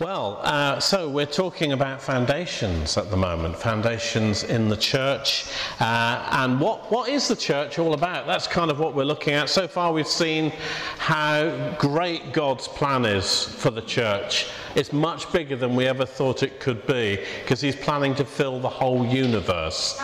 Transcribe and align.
Well, 0.00 0.40
uh, 0.40 0.80
so 0.80 1.10
we're 1.10 1.26
talking 1.26 1.72
about 1.72 2.00
foundations 2.00 2.96
at 2.96 3.10
the 3.10 3.18
moment, 3.18 3.54
foundations 3.54 4.44
in 4.44 4.70
the 4.70 4.76
church. 4.78 5.52
Uh, 5.78 6.26
and 6.30 6.58
what, 6.58 6.90
what 6.90 7.10
is 7.10 7.28
the 7.28 7.36
church 7.36 7.78
all 7.78 7.92
about? 7.92 8.26
That's 8.26 8.46
kind 8.46 8.70
of 8.70 8.80
what 8.80 8.94
we're 8.94 9.04
looking 9.04 9.34
at. 9.34 9.50
So 9.50 9.68
far, 9.68 9.92
we've 9.92 10.08
seen 10.08 10.54
how 10.96 11.76
great 11.78 12.32
God's 12.32 12.66
plan 12.66 13.04
is 13.04 13.44
for 13.44 13.70
the 13.70 13.82
church. 13.82 14.46
It's 14.74 14.90
much 14.90 15.30
bigger 15.34 15.54
than 15.54 15.76
we 15.76 15.86
ever 15.86 16.06
thought 16.06 16.42
it 16.42 16.60
could 16.60 16.86
be 16.86 17.22
because 17.42 17.60
He's 17.60 17.76
planning 17.76 18.14
to 18.14 18.24
fill 18.24 18.58
the 18.58 18.70
whole 18.70 19.04
universe. 19.04 20.00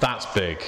That's 0.00 0.26
big. 0.34 0.60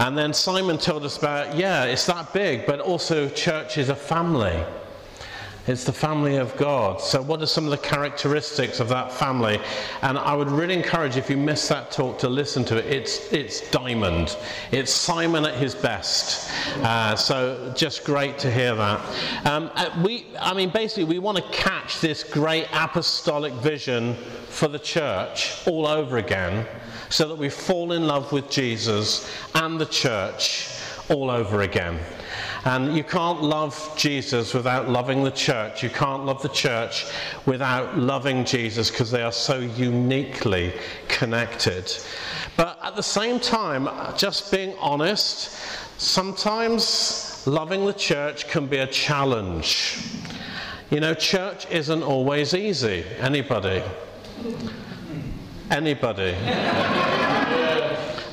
And 0.00 0.18
then 0.18 0.34
Simon 0.34 0.78
told 0.78 1.04
us 1.04 1.16
about, 1.16 1.56
yeah, 1.56 1.84
it's 1.84 2.06
that 2.06 2.32
big, 2.32 2.66
but 2.66 2.80
also 2.80 3.28
church 3.28 3.78
is 3.78 3.88
a 3.88 3.94
family. 3.94 4.64
It's 5.66 5.82
the 5.82 5.92
family 5.92 6.36
of 6.36 6.56
God. 6.56 7.00
So, 7.00 7.20
what 7.20 7.42
are 7.42 7.46
some 7.46 7.64
of 7.64 7.72
the 7.72 7.78
characteristics 7.78 8.78
of 8.78 8.88
that 8.90 9.10
family? 9.10 9.58
And 10.02 10.16
I 10.16 10.32
would 10.32 10.48
really 10.48 10.74
encourage, 10.74 11.16
if 11.16 11.28
you 11.28 11.36
missed 11.36 11.68
that 11.70 11.90
talk, 11.90 12.20
to 12.20 12.28
listen 12.28 12.64
to 12.66 12.76
it. 12.76 12.86
It's, 12.86 13.32
it's 13.32 13.68
diamond. 13.72 14.36
It's 14.70 14.92
Simon 14.92 15.44
at 15.44 15.54
his 15.54 15.74
best. 15.74 16.48
Uh, 16.84 17.16
so, 17.16 17.72
just 17.76 18.04
great 18.04 18.38
to 18.38 18.52
hear 18.52 18.76
that. 18.76 19.00
Um, 19.44 19.72
uh, 19.74 19.90
we, 20.04 20.26
I 20.38 20.54
mean, 20.54 20.70
basically, 20.70 21.04
we 21.04 21.18
want 21.18 21.38
to 21.38 21.44
catch 21.50 22.00
this 22.00 22.22
great 22.22 22.68
apostolic 22.72 23.52
vision 23.54 24.14
for 24.48 24.68
the 24.68 24.78
church 24.78 25.66
all 25.66 25.88
over 25.88 26.18
again 26.18 26.64
so 27.08 27.26
that 27.26 27.36
we 27.36 27.48
fall 27.48 27.90
in 27.90 28.06
love 28.06 28.30
with 28.30 28.48
Jesus 28.50 29.28
and 29.56 29.80
the 29.80 29.86
church 29.86 30.68
all 31.08 31.28
over 31.28 31.62
again. 31.62 31.98
And 32.66 32.96
you 32.96 33.04
can't 33.04 33.40
love 33.44 33.94
Jesus 33.96 34.52
without 34.52 34.88
loving 34.88 35.22
the 35.22 35.30
church. 35.30 35.84
You 35.84 35.88
can't 35.88 36.26
love 36.26 36.42
the 36.42 36.48
church 36.48 37.06
without 37.46 37.96
loving 37.96 38.44
Jesus 38.44 38.90
because 38.90 39.08
they 39.08 39.22
are 39.22 39.30
so 39.30 39.60
uniquely 39.60 40.72
connected. 41.06 41.96
But 42.56 42.76
at 42.82 42.96
the 42.96 43.04
same 43.04 43.38
time, 43.38 43.88
just 44.16 44.50
being 44.50 44.76
honest, 44.80 45.56
sometimes 45.98 47.46
loving 47.46 47.86
the 47.86 47.92
church 47.92 48.48
can 48.48 48.66
be 48.66 48.78
a 48.78 48.86
challenge. 48.88 50.02
You 50.90 50.98
know, 50.98 51.14
church 51.14 51.70
isn't 51.70 52.02
always 52.02 52.52
easy. 52.52 53.04
Anybody? 53.20 53.80
Anybody? 55.70 56.34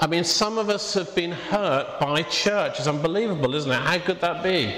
I 0.03 0.07
mean, 0.07 0.25
some 0.25 0.57
of 0.57 0.69
us 0.69 0.95
have 0.95 1.15
been 1.15 1.31
hurt 1.31 1.97
by 1.97 2.23
church. 2.23 2.77
It's 2.77 2.87
unbelievable, 2.87 3.55
isn't 3.55 3.71
it? 3.71 3.79
How 3.79 3.97
could 3.99 4.19
that 4.19 4.43
be? 4.43 4.75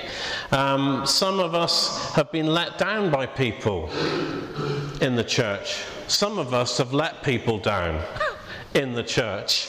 Um, 0.52 1.04
some 1.08 1.40
of 1.40 1.56
us 1.56 2.14
have 2.14 2.31
been 2.31 2.45
let 2.45 2.78
down 2.78 3.09
by 3.09 3.26
people 3.26 3.90
in 5.02 5.16
the 5.16 5.23
church. 5.23 5.84
Some 6.06 6.38
of 6.38 6.53
us 6.53 6.78
have 6.78 6.94
let 6.94 7.23
people 7.23 7.58
down 7.58 8.03
in 8.76 8.94
the 8.94 9.02
church. 9.02 9.68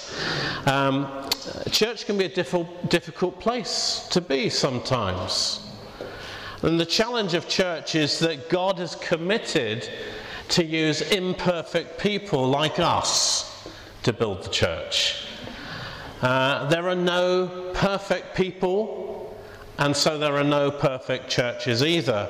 Um, 0.66 1.26
church 1.70 2.04
can 2.04 2.18
be 2.18 2.26
a 2.26 2.28
difficult, 2.28 2.90
difficult 2.90 3.40
place 3.40 4.06
to 4.10 4.20
be 4.20 4.50
sometimes. 4.50 5.66
And 6.60 6.78
the 6.78 6.84
challenge 6.84 7.32
of 7.32 7.48
church 7.48 7.94
is 7.94 8.18
that 8.18 8.50
God 8.50 8.78
has 8.78 8.94
committed 8.96 9.88
to 10.50 10.62
use 10.62 11.00
imperfect 11.00 11.98
people 11.98 12.46
like 12.46 12.78
us 12.78 13.66
to 14.02 14.12
build 14.12 14.44
the 14.44 14.50
church. 14.50 15.25
Uh, 16.22 16.66
there 16.68 16.88
are 16.88 16.94
no 16.94 17.70
perfect 17.74 18.34
people, 18.34 19.36
and 19.78 19.94
so 19.94 20.16
there 20.16 20.34
are 20.36 20.44
no 20.44 20.70
perfect 20.70 21.28
churches 21.28 21.82
either. 21.82 22.28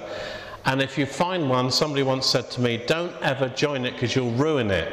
And 0.65 0.83
if 0.83 0.98
you 0.98 1.06
find 1.06 1.48
one, 1.48 1.70
somebody 1.70 2.03
once 2.03 2.27
said 2.27 2.51
to 2.53 2.61
me, 2.61 2.83
don't 2.87 3.14
ever 3.23 3.48
join 3.48 3.87
it 3.87 3.92
because 3.92 4.17
you'll 4.17 4.33
ruin 4.33 4.73
it. 4.73 4.92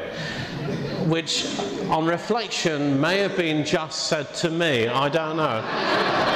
Which, 1.08 1.48
on 1.90 2.06
reflection, 2.06 3.02
may 3.02 3.18
have 3.18 3.36
been 3.36 3.66
just 3.66 4.08
said 4.08 4.32
to 4.36 4.52
me. 4.52 4.88
I 4.88 5.10
don't 5.10 5.38
know. 5.38 5.60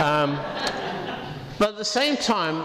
Um, 0.03 0.39
but 1.59 1.69
at 1.69 1.77
the 1.77 1.85
same 1.85 2.17
time, 2.17 2.63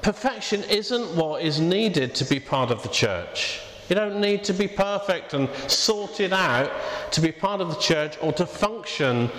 perfection 0.00 0.62
isn't 0.64 1.14
what 1.14 1.42
is 1.42 1.60
needed 1.60 2.14
to 2.16 2.24
be 2.24 2.40
part 2.40 2.70
of 2.70 2.82
the 2.82 2.88
church. 2.88 3.60
You 3.88 3.94
don't 3.96 4.20
need 4.20 4.44
to 4.44 4.52
be 4.52 4.68
perfect 4.68 5.32
and 5.32 5.48
sorted 5.66 6.32
out 6.32 6.70
to 7.12 7.20
be 7.20 7.32
part 7.32 7.60
of 7.60 7.70
the 7.70 7.80
church 7.80 8.18
or 8.20 8.32
to 8.34 8.44
function 8.44 9.30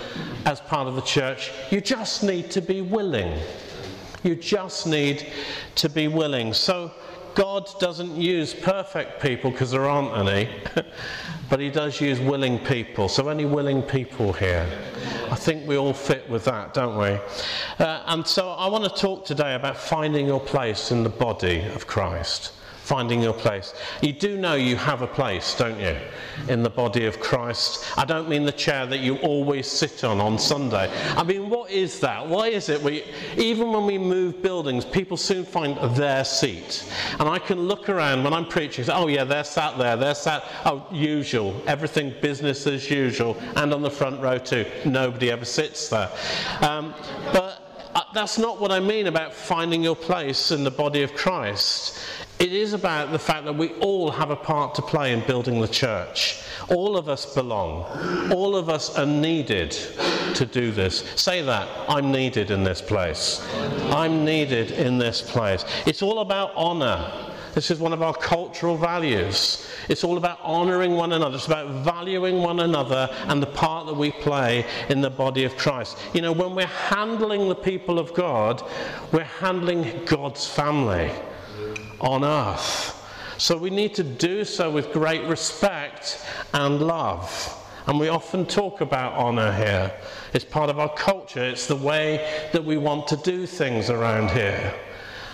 as 0.44 0.60
part 0.60 0.88
of 0.88 0.96
the 0.96 1.02
church. 1.02 1.52
You 1.70 1.80
just 1.80 2.24
need 2.24 2.50
to 2.50 2.60
be 2.60 2.80
willing. 2.80 3.40
You 4.24 4.34
just 4.34 4.86
need 4.86 5.26
to 5.76 5.88
be 5.88 6.08
willing. 6.08 6.52
So, 6.52 6.92
God 7.36 7.70
doesn't 7.78 8.16
use 8.16 8.52
perfect 8.52 9.22
people 9.22 9.52
because 9.52 9.70
there 9.70 9.88
aren't 9.88 10.28
any, 10.28 10.50
but 11.48 11.60
He 11.60 11.70
does 11.70 12.00
use 12.00 12.18
willing 12.18 12.58
people. 12.58 13.08
So, 13.08 13.28
any 13.28 13.44
willing 13.44 13.82
people 13.82 14.32
here? 14.32 14.68
I 15.30 15.36
think 15.36 15.66
we 15.66 15.76
all 15.76 15.94
fit 15.94 16.28
with 16.28 16.44
that, 16.46 16.74
don't 16.74 16.98
we? 16.98 17.18
Uh, 17.78 18.02
and 18.06 18.26
so, 18.26 18.50
I 18.50 18.66
want 18.66 18.82
to 18.84 19.00
talk 19.00 19.24
today 19.24 19.54
about 19.54 19.76
finding 19.76 20.26
your 20.26 20.40
place 20.40 20.90
in 20.90 21.04
the 21.04 21.08
body 21.08 21.60
of 21.60 21.86
Christ 21.86 22.52
finding 22.90 23.22
your 23.22 23.32
place. 23.32 23.72
You 24.02 24.12
do 24.12 24.36
know 24.36 24.54
you 24.54 24.74
have 24.74 25.00
a 25.00 25.06
place, 25.06 25.54
don't 25.54 25.78
you, 25.78 25.96
in 26.48 26.64
the 26.64 26.70
body 26.70 27.06
of 27.06 27.20
Christ? 27.20 27.86
I 27.96 28.04
don't 28.04 28.28
mean 28.28 28.44
the 28.44 28.50
chair 28.50 28.84
that 28.84 28.98
you 28.98 29.14
always 29.18 29.70
sit 29.70 30.02
on 30.02 30.20
on 30.20 30.40
Sunday. 30.40 30.90
I 31.16 31.22
mean, 31.22 31.48
what 31.48 31.70
is 31.70 32.00
that? 32.00 32.26
Why 32.26 32.48
is 32.48 32.68
it 32.68 32.82
we, 32.82 33.04
even 33.36 33.70
when 33.70 33.86
we 33.86 33.96
move 33.96 34.42
buildings, 34.42 34.84
people 34.84 35.16
soon 35.16 35.44
find 35.44 35.78
their 35.94 36.24
seat? 36.24 36.92
And 37.20 37.28
I 37.28 37.38
can 37.38 37.60
look 37.60 37.88
around 37.88 38.24
when 38.24 38.32
I'm 38.32 38.46
preaching, 38.46 38.82
say, 38.84 38.92
oh, 38.92 39.06
yeah, 39.06 39.22
they're 39.22 39.44
sat 39.44 39.78
there, 39.78 39.96
they're 39.96 40.16
sat, 40.16 40.42
oh, 40.64 40.84
usual, 40.90 41.62
everything 41.68 42.12
business 42.20 42.66
as 42.66 42.90
usual, 42.90 43.36
and 43.54 43.72
on 43.72 43.82
the 43.82 43.90
front 43.90 44.20
row 44.20 44.38
too. 44.38 44.66
Nobody 44.84 45.30
ever 45.30 45.44
sits 45.44 45.88
there. 45.88 46.10
Um, 46.60 46.92
but 47.32 47.70
uh, 47.94 48.02
that's 48.14 48.38
not 48.38 48.60
what 48.60 48.70
I 48.70 48.78
mean 48.78 49.08
about 49.08 49.34
finding 49.34 49.82
your 49.82 49.96
place 49.96 50.52
in 50.52 50.62
the 50.62 50.70
body 50.70 51.02
of 51.02 51.14
Christ. 51.14 51.98
It 52.40 52.54
is 52.54 52.72
about 52.72 53.12
the 53.12 53.18
fact 53.18 53.44
that 53.44 53.54
we 53.54 53.68
all 53.80 54.10
have 54.10 54.30
a 54.30 54.36
part 54.36 54.74
to 54.76 54.82
play 54.82 55.12
in 55.12 55.20
building 55.26 55.60
the 55.60 55.68
church. 55.68 56.42
All 56.70 56.96
of 56.96 57.06
us 57.06 57.34
belong. 57.34 57.84
All 58.32 58.56
of 58.56 58.70
us 58.70 58.96
are 58.96 59.04
needed 59.04 59.72
to 60.36 60.46
do 60.46 60.70
this. 60.70 61.04
Say 61.16 61.42
that. 61.42 61.68
I'm 61.86 62.10
needed 62.10 62.50
in 62.50 62.64
this 62.64 62.80
place. 62.80 63.46
I'm 63.90 64.24
needed 64.24 64.70
in 64.70 64.96
this 64.96 65.20
place. 65.20 65.66
It's 65.84 66.00
all 66.00 66.20
about 66.20 66.52
honor. 66.56 67.12
This 67.52 67.70
is 67.70 67.78
one 67.78 67.92
of 67.92 68.00
our 68.00 68.14
cultural 68.14 68.78
values. 68.78 69.68
It's 69.90 70.02
all 70.02 70.16
about 70.16 70.38
honoring 70.42 70.92
one 70.92 71.12
another. 71.12 71.36
It's 71.36 71.46
about 71.46 71.84
valuing 71.84 72.38
one 72.38 72.60
another 72.60 73.10
and 73.26 73.42
the 73.42 73.48
part 73.48 73.86
that 73.86 73.96
we 73.96 74.12
play 74.12 74.64
in 74.88 75.02
the 75.02 75.10
body 75.10 75.44
of 75.44 75.58
Christ. 75.58 75.98
You 76.14 76.22
know, 76.22 76.32
when 76.32 76.54
we're 76.54 76.64
handling 76.66 77.50
the 77.50 77.54
people 77.54 77.98
of 77.98 78.14
God, 78.14 78.62
we're 79.12 79.24
handling 79.24 80.06
God's 80.06 80.46
family 80.46 81.12
on 82.00 82.24
earth. 82.24 82.96
So 83.40 83.56
we 83.56 83.70
need 83.70 83.94
to 83.94 84.04
do 84.04 84.44
so 84.44 84.70
with 84.70 84.92
great 84.92 85.24
respect 85.24 86.22
and 86.52 86.82
love. 86.82 87.56
And 87.86 87.98
we 87.98 88.08
often 88.08 88.44
talk 88.44 88.82
about 88.82 89.14
honour 89.14 89.50
here. 89.52 89.92
It's 90.34 90.44
part 90.44 90.68
of 90.68 90.78
our 90.78 90.92
culture, 90.94 91.42
it's 91.42 91.66
the 91.66 91.74
way 91.74 92.48
that 92.52 92.62
we 92.62 92.76
want 92.76 93.08
to 93.08 93.16
do 93.16 93.46
things 93.46 93.88
around 93.88 94.30
here. 94.30 94.74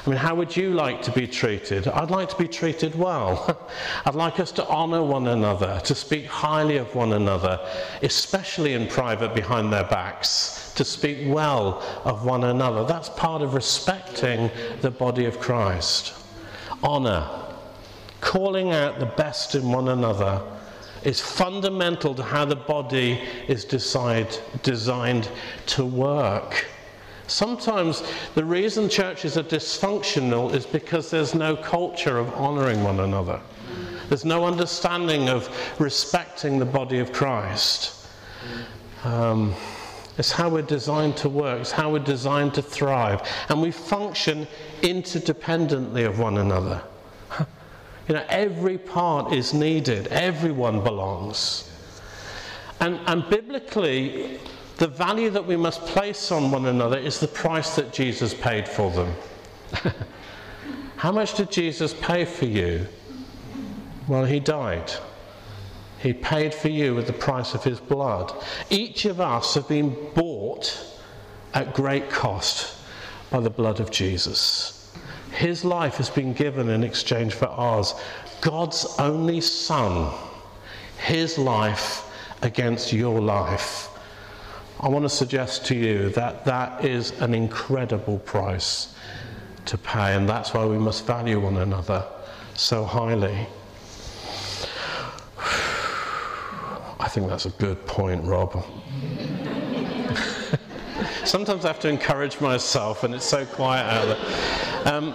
I 0.06 0.08
mean, 0.08 0.18
how 0.18 0.36
would 0.36 0.56
you 0.56 0.72
like 0.72 1.02
to 1.02 1.10
be 1.10 1.26
treated? 1.26 1.88
I'd 1.88 2.12
like 2.12 2.28
to 2.28 2.36
be 2.36 2.46
treated 2.46 2.94
well. 2.94 3.60
I'd 4.06 4.14
like 4.14 4.38
us 4.38 4.52
to 4.52 4.68
honour 4.68 5.02
one 5.02 5.26
another, 5.26 5.80
to 5.84 5.94
speak 5.96 6.26
highly 6.26 6.76
of 6.76 6.94
one 6.94 7.12
another, 7.12 7.58
especially 8.02 8.74
in 8.74 8.86
private 8.86 9.34
behind 9.34 9.72
their 9.72 9.82
backs, 9.82 10.72
to 10.76 10.84
speak 10.84 11.26
well 11.26 11.82
of 12.04 12.24
one 12.24 12.44
another. 12.44 12.84
That's 12.84 13.08
part 13.08 13.42
of 13.42 13.54
respecting 13.54 14.48
the 14.80 14.92
body 14.92 15.24
of 15.24 15.40
Christ 15.40 16.14
honour, 16.82 17.28
calling 18.20 18.72
out 18.72 18.98
the 18.98 19.06
best 19.06 19.54
in 19.54 19.70
one 19.70 19.88
another, 19.88 20.42
is 21.04 21.20
fundamental 21.20 22.14
to 22.14 22.22
how 22.22 22.44
the 22.44 22.56
body 22.56 23.20
is 23.46 23.64
decide, 23.64 24.36
designed 24.62 25.28
to 25.66 25.84
work. 25.84 26.66
Sometimes 27.28 28.02
the 28.34 28.44
reason 28.44 28.88
churches 28.88 29.36
are 29.36 29.42
dysfunctional 29.42 30.52
is 30.54 30.66
because 30.66 31.10
there's 31.10 31.34
no 31.34 31.56
culture 31.56 32.18
of 32.18 32.32
honouring 32.34 32.82
one 32.84 33.00
another. 33.00 33.40
There's 34.08 34.24
no 34.24 34.44
understanding 34.44 35.28
of 35.28 35.48
respecting 35.80 36.58
the 36.58 36.64
body 36.64 37.00
of 37.00 37.12
Christ. 37.12 38.06
Um, 39.04 39.54
it's 40.18 40.32
how 40.32 40.48
we're 40.48 40.62
designed 40.62 41.16
to 41.18 41.28
work, 41.28 41.60
it's 41.60 41.72
how 41.72 41.92
we're 41.92 41.98
designed 41.98 42.54
to 42.54 42.62
thrive. 42.62 43.22
And 43.48 43.60
we 43.60 43.70
function 43.70 44.46
interdependently 44.82 46.06
of 46.06 46.18
one 46.18 46.38
another. 46.38 46.82
You 48.08 48.14
know, 48.14 48.24
every 48.28 48.78
part 48.78 49.32
is 49.32 49.52
needed, 49.52 50.06
everyone 50.08 50.84
belongs. 50.84 51.68
And, 52.78 53.00
and 53.06 53.28
biblically, 53.28 54.38
the 54.76 54.86
value 54.86 55.30
that 55.30 55.44
we 55.44 55.56
must 55.56 55.80
place 55.86 56.30
on 56.30 56.50
one 56.50 56.66
another 56.66 56.98
is 56.98 57.18
the 57.18 57.26
price 57.26 57.74
that 57.76 57.92
Jesus 57.92 58.32
paid 58.32 58.68
for 58.68 58.90
them. 58.92 59.12
How 60.96 61.10
much 61.10 61.34
did 61.34 61.50
Jesus 61.50 61.94
pay 61.94 62.24
for 62.24 62.44
you? 62.44 62.86
Well, 64.06 64.24
he 64.24 64.38
died. 64.38 64.92
He 65.98 66.12
paid 66.12 66.54
for 66.54 66.68
you 66.68 66.94
with 66.94 67.06
the 67.06 67.12
price 67.12 67.54
of 67.54 67.64
his 67.64 67.80
blood. 67.80 68.32
Each 68.70 69.04
of 69.06 69.20
us 69.20 69.54
have 69.54 69.68
been 69.68 69.96
bought 70.14 70.78
at 71.54 71.74
great 71.74 72.10
cost 72.10 72.76
by 73.30 73.40
the 73.40 73.50
blood 73.50 73.80
of 73.80 73.90
Jesus. 73.90 74.92
His 75.32 75.64
life 75.64 75.96
has 75.96 76.10
been 76.10 76.32
given 76.32 76.68
in 76.68 76.84
exchange 76.84 77.34
for 77.34 77.46
ours. 77.48 77.94
God's 78.40 78.86
only 78.98 79.40
Son, 79.40 80.12
his 80.98 81.38
life 81.38 82.04
against 82.42 82.92
your 82.92 83.20
life. 83.20 83.88
I 84.80 84.88
want 84.88 85.04
to 85.04 85.08
suggest 85.08 85.64
to 85.66 85.74
you 85.74 86.10
that 86.10 86.44
that 86.44 86.84
is 86.84 87.12
an 87.20 87.34
incredible 87.34 88.18
price 88.18 88.94
to 89.64 89.78
pay, 89.78 90.14
and 90.14 90.28
that's 90.28 90.52
why 90.52 90.64
we 90.66 90.78
must 90.78 91.06
value 91.06 91.40
one 91.40 91.56
another 91.56 92.04
so 92.54 92.84
highly. 92.84 93.46
I 97.06 97.08
think 97.08 97.28
that's 97.28 97.46
a 97.46 97.50
good 97.50 97.86
point, 97.86 98.24
Rob. 98.24 98.66
Sometimes 101.24 101.64
I 101.64 101.68
have 101.68 101.78
to 101.80 101.88
encourage 101.88 102.40
myself, 102.40 103.04
and 103.04 103.14
it's 103.14 103.24
so 103.24 103.46
quiet 103.46 103.86
out 103.86 104.06
there. 104.06 104.92
Um, 104.92 105.14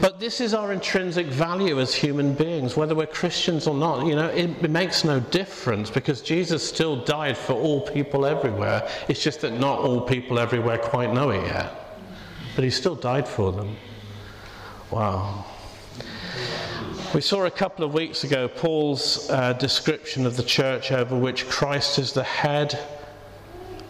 but 0.00 0.20
this 0.20 0.40
is 0.40 0.54
our 0.54 0.72
intrinsic 0.72 1.26
value 1.26 1.80
as 1.80 1.92
human 1.92 2.32
beings, 2.32 2.76
whether 2.76 2.94
we're 2.94 3.06
Christians 3.06 3.66
or 3.66 3.74
not. 3.74 4.06
You 4.06 4.14
know, 4.14 4.28
it, 4.28 4.50
it, 4.62 4.70
makes 4.70 5.02
no 5.02 5.18
difference 5.18 5.90
because 5.90 6.22
Jesus 6.22 6.66
still 6.66 7.04
died 7.04 7.36
for 7.36 7.54
all 7.54 7.80
people 7.80 8.24
everywhere. 8.24 8.88
It's 9.08 9.20
just 9.20 9.40
that 9.40 9.54
not 9.54 9.80
all 9.80 10.00
people 10.00 10.38
everywhere 10.38 10.78
quite 10.78 11.12
know 11.12 11.30
it 11.30 11.44
yet. 11.44 11.98
But 12.54 12.62
he 12.62 12.70
still 12.70 12.94
died 12.94 13.26
for 13.26 13.50
them. 13.50 13.76
Wow. 14.92 15.44
We 17.14 17.22
saw 17.22 17.46
a 17.46 17.50
couple 17.50 17.86
of 17.86 17.94
weeks 17.94 18.24
ago 18.24 18.48
Paul's 18.48 19.30
uh, 19.30 19.54
description 19.54 20.26
of 20.26 20.36
the 20.36 20.42
church 20.42 20.92
over 20.92 21.16
which 21.16 21.48
Christ 21.48 21.98
is 21.98 22.12
the 22.12 22.22
head 22.22 22.78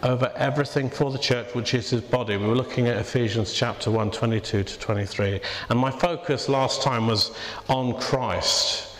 over 0.01 0.31
everything 0.37 0.89
for 0.89 1.11
the 1.11 1.17
church, 1.17 1.53
which 1.53 1.73
is 1.73 1.89
his 1.89 1.99
body. 1.99 2.37
We 2.37 2.47
were 2.47 2.55
looking 2.55 2.87
at 2.87 2.95
Ephesians 2.95 3.53
chapter 3.53 3.91
1, 3.91 4.11
22 4.11 4.63
to 4.63 4.79
23. 4.79 5.41
And 5.67 5.77
my 5.77 5.91
focus 5.91 6.47
last 6.47 6.81
time 6.81 7.07
was 7.07 7.35
on 7.67 7.99
Christ, 7.99 8.95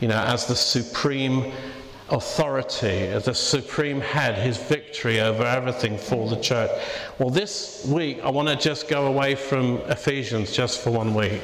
you 0.00 0.08
know, 0.08 0.22
as 0.22 0.44
the 0.44 0.54
supreme 0.54 1.50
authority, 2.10 3.06
as 3.06 3.24
the 3.24 3.34
supreme 3.34 4.02
head, 4.02 4.34
his 4.34 4.58
victory 4.58 5.20
over 5.20 5.44
everything 5.44 5.96
for 5.96 6.28
the 6.28 6.36
church. 6.36 6.70
Well, 7.18 7.30
this 7.30 7.86
week, 7.86 8.20
I 8.22 8.28
want 8.28 8.48
to 8.48 8.56
just 8.56 8.86
go 8.86 9.06
away 9.06 9.34
from 9.34 9.78
Ephesians 9.88 10.52
just 10.52 10.82
for 10.82 10.90
one 10.90 11.14
week 11.14 11.40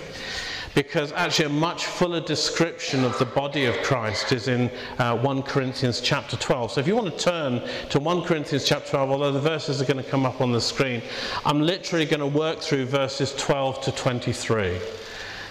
because 0.78 1.10
actually 1.14 1.46
a 1.46 1.48
much 1.48 1.86
fuller 1.86 2.20
description 2.20 3.02
of 3.02 3.18
the 3.18 3.24
body 3.24 3.64
of 3.64 3.76
Christ 3.82 4.30
is 4.30 4.46
in 4.46 4.70
uh, 4.98 5.18
1 5.18 5.42
Corinthians 5.42 6.00
chapter 6.00 6.36
12. 6.36 6.70
So 6.70 6.80
if 6.80 6.86
you 6.86 6.94
want 6.94 7.12
to 7.12 7.18
turn 7.18 7.68
to 7.88 7.98
1 7.98 8.22
Corinthians 8.22 8.64
chapter 8.64 8.90
12, 8.90 9.10
although 9.10 9.32
the 9.32 9.40
verses 9.40 9.82
are 9.82 9.84
going 9.84 9.96
to 9.96 10.08
come 10.08 10.24
up 10.24 10.40
on 10.40 10.52
the 10.52 10.60
screen, 10.60 11.02
I'm 11.44 11.60
literally 11.60 12.06
going 12.06 12.20
to 12.20 12.28
work 12.28 12.60
through 12.60 12.84
verses 12.86 13.34
12 13.34 13.80
to 13.86 13.90
23. 13.90 14.78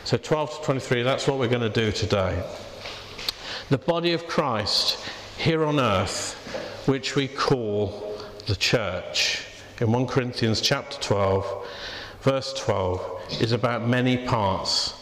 So 0.06 0.15
12 0.15 0.59
to 0.59 0.63
23, 0.63 1.03
that's 1.03 1.27
what 1.27 1.39
we're 1.39 1.50
going 1.50 1.59
to 1.59 1.69
do 1.69 1.91
today. 1.91 2.41
The 3.68 3.80
body 3.80 4.13
of 4.13 4.27
Christ 4.27 4.97
here 5.38 5.65
on 5.65 5.77
earth, 5.77 6.35
which 6.88 7.18
we 7.18 7.27
call 7.27 8.18
the 8.45 8.56
church. 8.56 9.45
In 9.81 9.91
1 9.91 10.07
Corinthians 10.07 10.62
chapter 10.62 10.97
12, 11.01 11.68
verse 12.21 12.53
12, 12.53 13.41
is 13.41 13.51
about 13.51 13.85
many 13.85 14.25
parts 14.25 14.96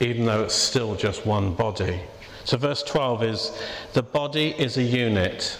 even 0.00 0.26
though 0.26 0.44
it's 0.44 0.54
still 0.54 0.94
just 0.94 1.26
one 1.26 1.54
body. 1.54 2.00
So, 2.44 2.56
verse 2.56 2.82
12 2.82 3.22
is 3.24 3.62
the 3.92 4.02
body 4.02 4.54
is 4.58 4.76
a 4.76 4.82
unit. 4.82 5.58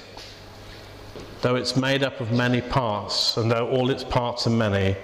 Though 1.42 1.56
it's 1.56 1.76
made 1.76 2.02
up 2.02 2.20
of 2.20 2.32
many 2.32 2.60
parts, 2.60 3.36
and 3.36 3.50
though 3.50 3.68
all 3.68 3.90
its 3.90 4.02
parts 4.04 4.46
are 4.46 4.50
many, 4.50 4.96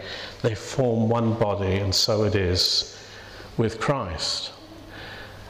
they 0.42 0.54
form 0.54 1.08
one 1.08 1.34
body, 1.34 1.76
and 1.76 1.94
so 1.94 2.24
it 2.24 2.34
is 2.34 2.98
with 3.56 3.80
Christ. 3.80 4.52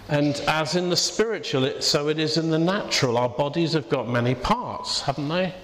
And 0.08 0.36
as 0.48 0.74
in 0.76 0.90
the 0.90 0.96
spiritual, 0.96 1.80
so 1.80 2.08
it 2.08 2.18
is 2.18 2.36
in 2.36 2.50
the 2.50 2.58
natural. 2.58 3.16
Our 3.16 3.28
bodies 3.28 3.72
have 3.72 3.88
got 3.88 4.08
many 4.08 4.34
parts, 4.34 5.00
haven't 5.00 5.28
they? 5.28 5.54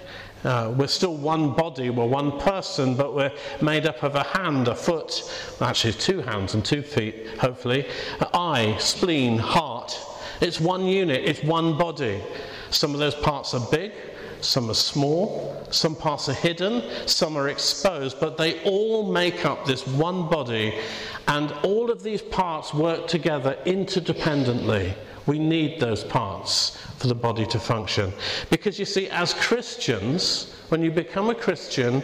Uh, 0.43 0.73
we're 0.77 0.87
still 0.87 1.15
one 1.15 1.53
body, 1.53 1.89
we're 1.89 2.05
one 2.05 2.39
person, 2.39 2.95
but 2.95 3.13
we're 3.13 3.31
made 3.61 3.85
up 3.85 4.03
of 4.03 4.15
a 4.15 4.23
hand, 4.23 4.69
a 4.69 4.75
foot, 4.75 5.29
actually 5.59 5.91
two 5.93 6.21
hands 6.21 6.53
and 6.53 6.63
two 6.63 6.81
feet, 6.81 7.27
hopefully, 7.39 7.85
eye, 8.33 8.75
spleen, 8.79 9.37
heart. 9.37 9.99
It's 10.39 10.59
one 10.59 10.85
unit, 10.85 11.25
it's 11.25 11.43
one 11.43 11.77
body. 11.77 12.21
Some 12.69 12.93
of 12.93 12.99
those 12.99 13.15
parts 13.15 13.53
are 13.53 13.67
big, 13.69 13.91
some 14.39 14.69
are 14.69 14.75
small, 14.75 15.61
some 15.71 15.95
parts 15.95 16.29
are 16.29 16.33
hidden, 16.33 16.83
some 17.05 17.35
are 17.35 17.49
exposed, 17.49 18.17
but 18.21 18.37
they 18.37 18.63
all 18.63 19.11
make 19.11 19.45
up 19.45 19.65
this 19.65 19.85
one 19.85 20.29
body, 20.29 20.73
and 21.27 21.51
all 21.63 21.91
of 21.91 22.01
these 22.01 22.21
parts 22.21 22.73
work 22.73 23.07
together 23.07 23.57
interdependently. 23.65 24.93
We 25.29 25.37
need 25.37 25.79
those 25.79 26.03
parts 26.03 26.75
for 26.97 27.05
the 27.05 27.13
body 27.13 27.45
to 27.45 27.59
function. 27.59 28.11
Because 28.49 28.79
you 28.79 28.85
see, 28.85 29.09
as 29.09 29.35
Christians, 29.35 30.55
when 30.69 30.81
you 30.81 30.89
become 30.89 31.29
a 31.29 31.35
Christian, 31.35 32.01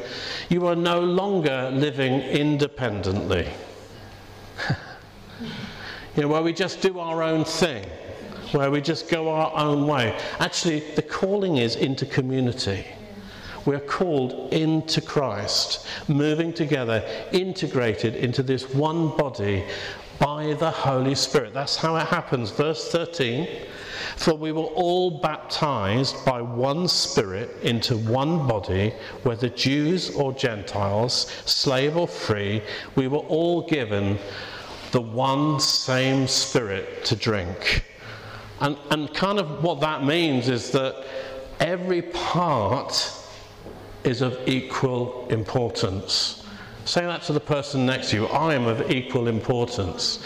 you 0.48 0.68
are 0.68 0.76
no 0.76 1.00
longer 1.00 1.72
living 1.74 2.22
independently. 2.22 3.50
you 6.16 6.22
know, 6.22 6.28
where 6.28 6.44
we 6.44 6.54
just 6.54 6.82
do 6.82 7.00
our 7.00 7.24
own 7.24 7.46
thing, 7.46 7.90
where 8.52 8.70
we 8.70 8.80
just 8.80 9.10
go 9.10 9.32
our 9.32 9.52
own 9.58 9.88
way. 9.88 10.16
Actually, 10.38 10.82
the 10.94 11.02
calling 11.02 11.58
is 11.58 11.78
into 11.78 12.06
community. 12.06 12.86
We're 13.66 13.80
called 13.80 14.54
into 14.54 15.02
Christ, 15.02 15.88
moving 16.08 16.54
together, 16.54 17.04
integrated 17.32 18.16
into 18.16 18.44
this 18.44 18.72
one 18.72 19.18
body 19.18 19.66
by 20.20 20.54
the 20.54 20.72
Holy 20.72 21.16
Spirit. 21.16 21.54
That's 21.54 21.76
how 21.76 21.96
it 21.98 22.08
happens. 22.08 22.52
Verse 22.52 22.92
13 22.92 23.48
For 24.18 24.34
we 24.34 24.52
were 24.52 24.62
all 24.64 25.20
baptized 25.20 26.24
by 26.26 26.42
one 26.42 26.88
Spirit 26.88 27.56
into 27.62 27.98
one 27.98 28.48
body, 28.48 28.94
whether 29.24 29.50
Jews 29.50 30.10
or 30.16 30.34
Gentiles, 30.34 31.32
slave 31.46 31.98
or 31.98 32.08
free, 32.08 32.62
we 32.96 33.08
were 33.08 33.18
all 33.18 33.68
given 33.68 34.18
the 34.92 35.02
one 35.02 35.60
same 35.60 36.28
Spirit 36.28 37.04
to 37.06 37.16
drink. 37.16 37.84
And, 38.62 38.78
and 38.90 39.14
kind 39.14 39.40
of 39.40 39.64
what 39.64 39.82
that 39.82 40.04
means 40.06 40.48
is 40.48 40.72
that 40.72 41.06
every 41.60 42.02
part 42.02 43.12
is 44.04 44.22
of 44.22 44.38
equal 44.48 45.28
importance. 45.30 46.45
Say 46.86 47.02
that 47.02 47.24
to 47.24 47.34
the 47.34 47.40
person 47.40 47.86
next 47.86 48.12
to 48.12 48.16
you. 48.16 48.26
I 48.28 48.54
am 48.54 48.68
of 48.68 48.92
equal 48.92 49.28
importance. 49.28 50.24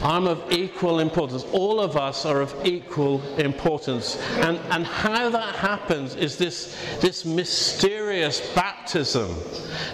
I'm 0.00 0.26
of 0.28 0.52
equal 0.52 1.00
importance. 1.00 1.44
All 1.52 1.80
of 1.80 1.96
us 1.96 2.24
are 2.24 2.40
of 2.40 2.54
equal 2.64 3.20
importance. 3.36 4.16
And, 4.36 4.58
and 4.70 4.86
how 4.86 5.28
that 5.30 5.56
happens 5.56 6.14
is 6.14 6.36
this, 6.38 6.76
this 7.00 7.24
mysterious 7.24 8.40
baptism. 8.54 9.34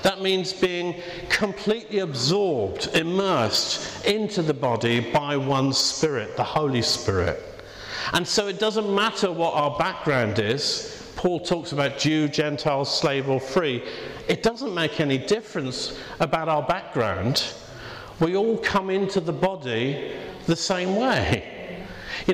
That 0.03 0.21
means 0.21 0.53
being 0.53 0.95
completely 1.31 2.01
absorbed, 2.01 2.89
immersed 2.95 4.07
into 4.07 4.43
the 4.43 4.55
body 4.55 5.01
by 5.01 5.39
one 5.39 5.73
Spirit, 5.73 6.37
the 6.37 6.45
Holy 6.45 6.83
Spirit. 6.83 7.43
And 8.15 8.27
so 8.27 8.49
it 8.49 8.59
doesn't 8.59 8.95
matter 8.95 9.31
what 9.31 9.55
our 9.55 9.77
background 9.79 10.39
is, 10.39 10.98
Paul 11.19 11.41
talks 11.41 11.73
about 11.73 11.99
Jew, 11.99 12.29
Gentile, 12.29 12.85
slave, 12.85 13.29
or 13.29 13.41
free. 13.41 13.83
It 14.29 14.45
doesn't 14.45 14.73
make 14.73 15.01
any 15.01 15.19
difference 15.19 15.99
about 16.21 16.49
our 16.49 16.63
background. 16.63 17.53
We 18.21 18.37
all 18.37 18.57
come 18.59 18.89
into 18.89 19.19
the 19.19 19.33
body 19.33 20.13
the 20.47 20.55
same 20.55 20.95
way. 20.95 21.87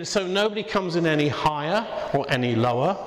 So 0.03 0.27
nobody 0.27 0.63
comes 0.63 0.97
in 0.97 1.07
any 1.07 1.29
higher 1.29 1.87
or 2.13 2.27
any 2.31 2.55
lower, 2.55 2.99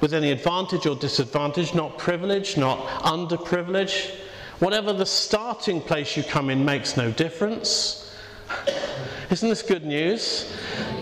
with 0.00 0.14
any 0.14 0.30
advantage 0.30 0.86
or 0.86 0.96
disadvantage, 0.96 1.74
not 1.74 1.98
privilege, 1.98 2.56
not 2.56 2.78
underprivileged. 3.02 4.14
Whatever 4.60 4.94
the 4.94 5.04
starting 5.04 5.82
place 5.82 6.16
you 6.16 6.22
come 6.22 6.48
in 6.48 6.64
makes 6.64 6.96
no 6.96 7.10
difference. 7.10 8.16
Isn't 9.28 9.50
this 9.50 9.60
good 9.60 9.84
news? 9.84 10.50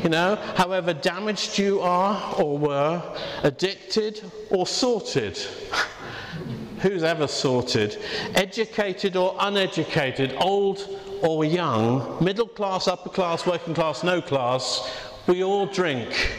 You 0.04 0.10
know, 0.10 0.36
however 0.54 0.92
damaged 0.92 1.58
you 1.58 1.80
are 1.80 2.34
or 2.34 2.58
were, 2.58 3.02
addicted 3.42 4.20
or 4.50 4.66
sorted. 4.66 5.38
Who's 6.80 7.02
ever 7.02 7.26
sorted? 7.26 7.98
Educated 8.34 9.16
or 9.16 9.34
uneducated, 9.40 10.34
old 10.36 11.00
or 11.22 11.46
young, 11.46 12.22
middle 12.22 12.46
class, 12.46 12.86
upper 12.86 13.08
class, 13.08 13.46
working 13.46 13.72
class, 13.72 14.04
no 14.04 14.20
class, 14.20 14.94
we 15.26 15.42
all 15.42 15.64
drink 15.64 16.38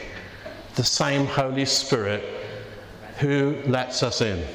the 0.76 0.84
same 0.84 1.26
Holy 1.26 1.66
Spirit 1.66 2.24
who 3.18 3.58
lets 3.66 4.04
us 4.04 4.22
in. 4.22 4.46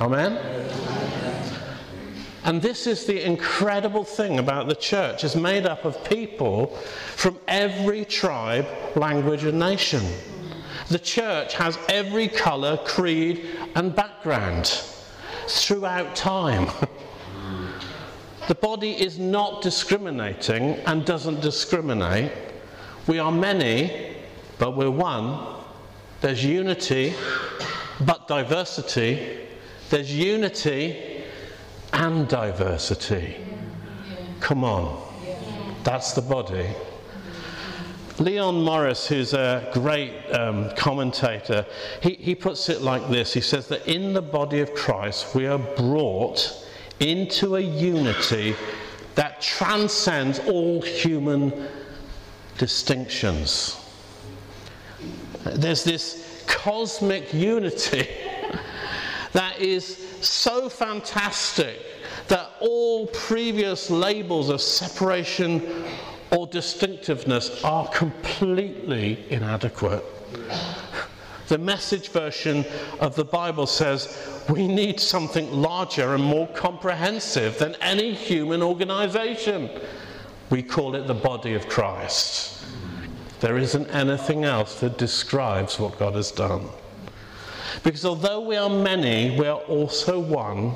Amen? 0.00 0.32
And 2.44 2.60
this 2.60 2.86
is 2.86 3.06
the 3.06 3.24
incredible 3.24 4.04
thing 4.04 4.38
about 4.38 4.68
the 4.68 4.76
church. 4.76 5.24
It's 5.24 5.34
made 5.34 5.64
up 5.64 5.86
of 5.86 6.04
people 6.04 6.66
from 7.16 7.38
every 7.48 8.04
tribe, 8.04 8.66
language, 8.96 9.44
and 9.44 9.58
nation. 9.58 10.02
The 10.88 10.98
church 10.98 11.54
has 11.54 11.78
every 11.88 12.28
colour, 12.28 12.76
creed, 12.76 13.46
and 13.74 13.96
background 13.96 14.66
throughout 15.48 16.14
time. 16.14 16.70
the 18.48 18.54
body 18.54 18.92
is 18.92 19.18
not 19.18 19.62
discriminating 19.62 20.74
and 20.86 21.06
doesn't 21.06 21.40
discriminate. 21.40 22.30
We 23.06 23.18
are 23.18 23.32
many, 23.32 24.16
but 24.58 24.76
we're 24.76 24.90
one. 24.90 25.62
There's 26.20 26.44
unity, 26.44 27.14
but 28.00 28.28
diversity. 28.28 29.38
There's 29.88 30.14
unity 30.14 31.13
and 31.94 32.28
diversity. 32.28 33.36
Come 34.40 34.64
on. 34.64 35.00
That's 35.84 36.12
the 36.12 36.22
body. 36.22 36.68
Leon 38.18 38.62
Morris, 38.62 39.06
who's 39.06 39.32
a 39.32 39.70
great 39.72 40.12
um, 40.30 40.70
commentator, 40.76 41.66
he, 42.00 42.14
he 42.14 42.34
puts 42.34 42.68
it 42.68 42.80
like 42.80 43.08
this 43.10 43.32
He 43.32 43.40
says 43.40 43.66
that 43.68 43.86
in 43.88 44.12
the 44.12 44.22
body 44.22 44.60
of 44.60 44.74
Christ, 44.74 45.34
we 45.34 45.46
are 45.46 45.58
brought 45.58 46.66
into 47.00 47.56
a 47.56 47.60
unity 47.60 48.54
that 49.14 49.40
transcends 49.40 50.38
all 50.40 50.80
human 50.80 51.68
distinctions. 52.58 53.80
There's 55.44 55.84
this 55.84 56.44
cosmic 56.46 57.32
unity 57.32 58.08
that 59.32 59.60
is 59.60 60.13
so 60.28 60.68
fantastic 60.68 61.80
that 62.28 62.50
all 62.60 63.06
previous 63.08 63.90
labels 63.90 64.48
of 64.48 64.60
separation 64.60 65.84
or 66.30 66.46
distinctiveness 66.46 67.62
are 67.64 67.88
completely 67.88 69.24
inadequate. 69.30 70.04
The 71.48 71.58
message 71.58 72.08
version 72.08 72.64
of 73.00 73.14
the 73.14 73.24
Bible 73.24 73.66
says 73.66 74.42
we 74.48 74.66
need 74.66 74.98
something 74.98 75.50
larger 75.52 76.14
and 76.14 76.24
more 76.24 76.48
comprehensive 76.48 77.58
than 77.58 77.74
any 77.76 78.14
human 78.14 78.62
organization. 78.62 79.70
We 80.50 80.62
call 80.62 80.94
it 80.94 81.06
the 81.06 81.14
body 81.14 81.54
of 81.54 81.68
Christ. 81.68 82.64
There 83.40 83.58
isn't 83.58 83.88
anything 83.90 84.44
else 84.44 84.80
that 84.80 84.96
describes 84.96 85.78
what 85.78 85.98
God 85.98 86.14
has 86.14 86.30
done. 86.30 86.68
Because 87.82 88.04
although 88.04 88.40
we 88.40 88.56
are 88.56 88.70
many, 88.70 89.38
we 89.38 89.46
are 89.46 89.60
also 89.60 90.18
one 90.18 90.74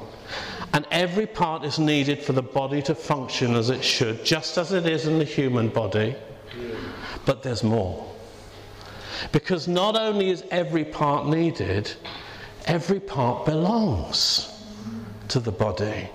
and 0.73 0.87
every 0.91 1.27
part 1.27 1.65
is 1.65 1.79
needed 1.79 2.23
for 2.23 2.33
the 2.33 2.43
body 2.43 2.83
to 2.83 2.95
function 2.95 3.55
as 3.55 3.71
it 3.71 3.83
should, 3.83 4.25
just 4.25 4.59
as 4.59 4.73
it 4.73 4.87
is 4.87 5.07
in 5.07 5.19
the 5.19 5.25
human 5.25 5.69
body. 5.69 6.15
But 7.25 7.43
there's 7.43 7.63
more. 7.63 8.05
Because 9.33 9.67
not 9.67 9.97
only 9.97 10.31
is 10.31 10.45
every 10.51 10.85
part 10.85 11.27
needed, 11.27 11.91
every 12.67 13.01
part 13.01 13.47
belongs 13.47 14.51
to 15.29 15.41
the 15.41 15.53
body. 15.53 16.09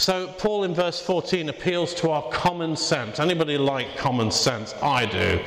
So 0.00 0.28
Paul 0.38 0.64
in 0.64 0.74
verse 0.74 0.98
14 0.98 1.50
appeals 1.50 1.92
to 1.96 2.08
our 2.08 2.22
common 2.30 2.74
sense. 2.74 3.20
Anybody 3.20 3.58
like 3.58 3.98
common 3.98 4.30
sense? 4.30 4.74
I 4.82 5.04
do. 5.04 5.40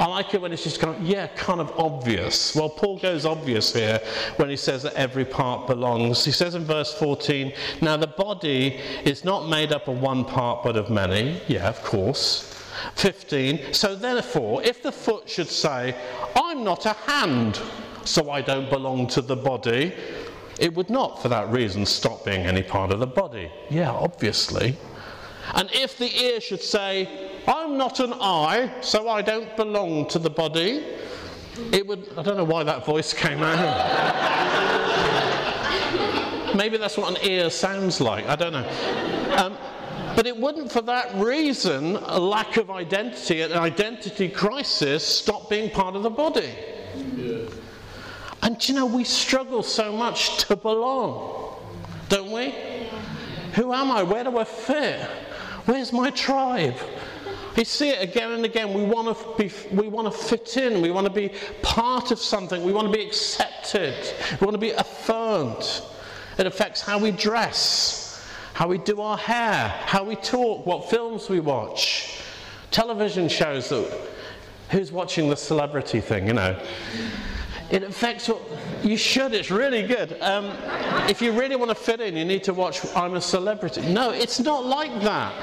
I 0.00 0.06
like 0.06 0.32
it 0.32 0.40
when 0.40 0.50
it's 0.50 0.64
just 0.64 0.80
kind 0.80 0.96
of, 0.96 1.02
yeah, 1.02 1.26
kind 1.36 1.60
of 1.60 1.78
obvious. 1.78 2.56
Well, 2.56 2.70
Paul 2.70 2.98
goes 2.98 3.26
obvious 3.26 3.74
here 3.74 4.00
when 4.36 4.48
he 4.48 4.56
says 4.56 4.82
that 4.84 4.94
every 4.94 5.26
part 5.26 5.66
belongs. 5.66 6.24
He 6.24 6.32
says 6.32 6.54
in 6.54 6.64
verse 6.64 6.94
14, 6.94 7.52
now 7.82 7.98
the 7.98 8.06
body 8.06 8.80
is 9.04 9.24
not 9.24 9.46
made 9.46 9.72
up 9.72 9.88
of 9.88 10.00
one 10.00 10.24
part 10.24 10.64
but 10.64 10.76
of 10.76 10.88
many. 10.88 11.42
Yeah, 11.46 11.68
of 11.68 11.84
course. 11.84 12.54
15, 12.94 13.74
so 13.74 13.94
therefore, 13.94 14.62
if 14.62 14.82
the 14.82 14.92
foot 14.92 15.28
should 15.28 15.48
say, 15.48 15.94
I'm 16.34 16.64
not 16.64 16.86
a 16.86 16.94
hand, 16.94 17.60
so 18.04 18.30
I 18.30 18.40
don't 18.40 18.70
belong 18.70 19.06
to 19.08 19.20
the 19.20 19.36
body, 19.36 19.92
it 20.58 20.74
would 20.74 20.90
not, 20.90 21.22
for 21.22 21.28
that 21.28 21.50
reason, 21.50 21.86
stop 21.86 22.24
being 22.24 22.46
any 22.46 22.62
part 22.62 22.90
of 22.90 23.00
the 23.00 23.06
body. 23.06 23.50
Yeah, 23.70 23.90
obviously. 23.90 24.76
And 25.54 25.70
if 25.72 25.96
the 25.96 26.10
ear 26.22 26.40
should 26.40 26.62
say, 26.62 27.30
I'm 27.46 27.78
not 27.78 28.00
an 28.00 28.12
eye, 28.14 28.72
so 28.80 29.08
I 29.08 29.22
don't 29.22 29.56
belong 29.56 30.08
to 30.08 30.18
the 30.18 30.30
body, 30.30 30.84
it 31.72 31.86
would. 31.86 32.10
I 32.16 32.22
don't 32.22 32.36
know 32.36 32.44
why 32.44 32.64
that 32.64 32.84
voice 32.84 33.12
came 33.14 33.42
out. 33.42 33.58
Maybe 36.54 36.76
that's 36.76 36.96
what 36.96 37.10
an 37.18 37.28
ear 37.28 37.50
sounds 37.50 38.00
like. 38.00 38.26
I 38.26 38.36
don't 38.36 38.52
know. 38.52 38.68
Um, 39.36 39.56
but 40.16 40.26
it 40.26 40.36
wouldn't, 40.36 40.72
for 40.72 40.82
that 40.82 41.14
reason, 41.14 41.96
a 41.96 42.18
lack 42.18 42.56
of 42.56 42.70
identity, 42.70 43.42
an 43.42 43.52
identity 43.52 44.28
crisis, 44.28 45.04
stop 45.04 45.48
being 45.48 45.70
part 45.70 45.94
of 45.94 46.02
the 46.02 46.10
body. 46.10 46.52
Yeah. 47.16 47.47
And 48.48 48.66
you 48.66 48.74
know, 48.74 48.86
we 48.86 49.04
struggle 49.04 49.62
so 49.62 49.92
much 49.92 50.38
to 50.46 50.56
belong, 50.56 51.54
don't 52.08 52.32
we? 52.32 52.54
Who 53.52 53.74
am 53.74 53.90
I? 53.90 54.02
Where 54.02 54.24
do 54.24 54.38
I 54.38 54.44
fit? 54.44 55.02
Where's 55.66 55.92
my 55.92 56.08
tribe? 56.08 56.78
You 57.58 57.64
see 57.66 57.90
it 57.90 58.00
again 58.02 58.32
and 58.32 58.46
again. 58.46 58.72
We 58.72 58.84
want 58.84 59.14
to 59.14 59.34
be, 59.36 59.52
we 59.70 59.88
want 59.88 60.10
to 60.10 60.18
fit 60.18 60.56
in. 60.56 60.80
We 60.80 60.90
want 60.90 61.06
to 61.06 61.12
be 61.12 61.34
part 61.60 62.10
of 62.10 62.18
something. 62.18 62.64
We 62.64 62.72
want 62.72 62.90
to 62.90 62.98
be 62.98 63.04
accepted. 63.04 63.94
We 64.40 64.46
want 64.46 64.54
to 64.54 64.58
be 64.58 64.70
affirmed. 64.70 65.82
It 66.38 66.46
affects 66.46 66.80
how 66.80 66.98
we 66.98 67.10
dress, 67.10 68.26
how 68.54 68.68
we 68.68 68.78
do 68.78 69.02
our 69.02 69.18
hair, 69.18 69.68
how 69.84 70.04
we 70.04 70.16
talk, 70.16 70.64
what 70.64 70.88
films 70.88 71.28
we 71.28 71.40
watch, 71.40 72.22
television 72.70 73.28
shows 73.28 73.68
that. 73.68 74.08
Who's 74.70 74.90
watching 74.90 75.28
the 75.28 75.36
celebrity 75.36 76.00
thing? 76.00 76.26
You 76.26 76.32
know. 76.32 76.62
It 77.70 77.82
affects 77.82 78.28
what 78.28 78.40
you 78.82 78.96
should. 78.96 79.34
It's 79.34 79.50
really 79.50 79.86
good. 79.86 80.16
Um, 80.22 80.56
if 81.08 81.20
you 81.20 81.32
really 81.32 81.56
want 81.56 81.70
to 81.70 81.74
fit 81.74 82.00
in, 82.00 82.16
you 82.16 82.24
need 82.24 82.42
to 82.44 82.54
watch 82.54 82.84
I'm 82.96 83.14
a 83.14 83.20
Celebrity. 83.20 83.82
No, 83.92 84.10
it's 84.10 84.40
not 84.40 84.64
like 84.64 85.02
that. 85.02 85.34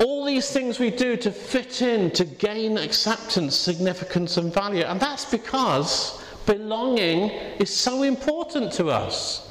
All 0.00 0.24
these 0.24 0.50
things 0.50 0.78
we 0.78 0.90
do 0.90 1.16
to 1.16 1.30
fit 1.30 1.80
in, 1.80 2.10
to 2.10 2.24
gain 2.24 2.76
acceptance, 2.76 3.56
significance, 3.56 4.36
and 4.36 4.52
value. 4.52 4.82
And 4.82 5.00
that's 5.00 5.24
because 5.24 6.22
belonging 6.44 7.30
is 7.58 7.70
so 7.70 8.02
important 8.02 8.72
to 8.72 8.90
us. 8.90 9.50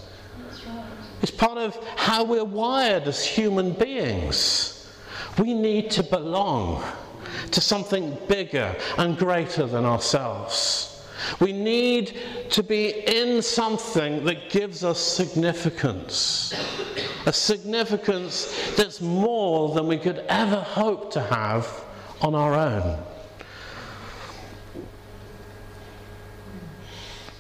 It's 1.24 1.32
part 1.32 1.58
of 1.58 1.76
how 1.96 2.24
we're 2.24 2.44
wired 2.44 3.08
as 3.08 3.26
human 3.26 3.72
beings. 3.72 4.92
We 5.40 5.54
need 5.54 5.90
to 5.92 6.04
belong 6.04 6.84
to 7.52 7.62
something 7.62 8.18
bigger 8.28 8.76
and 8.98 9.18
greater 9.18 9.66
than 9.66 9.86
ourselves. 9.86 10.90
We 11.40 11.54
need 11.54 12.18
to 12.50 12.64
be 12.64 12.90
in 12.90 13.42
something 13.42 14.26
that 14.26 14.50
gives 14.50 14.84
us 14.84 15.00
significance. 15.00 16.54
A 17.26 17.34
significance 17.34 18.74
that's 18.76 19.00
more 19.02 19.74
than 19.74 19.88
we 19.88 19.98
could 19.98 20.26
ever 20.28 20.60
hope 20.60 21.12
to 21.14 21.22
have 21.22 21.84
on 22.22 22.36
our 22.36 22.54
own. 22.54 23.04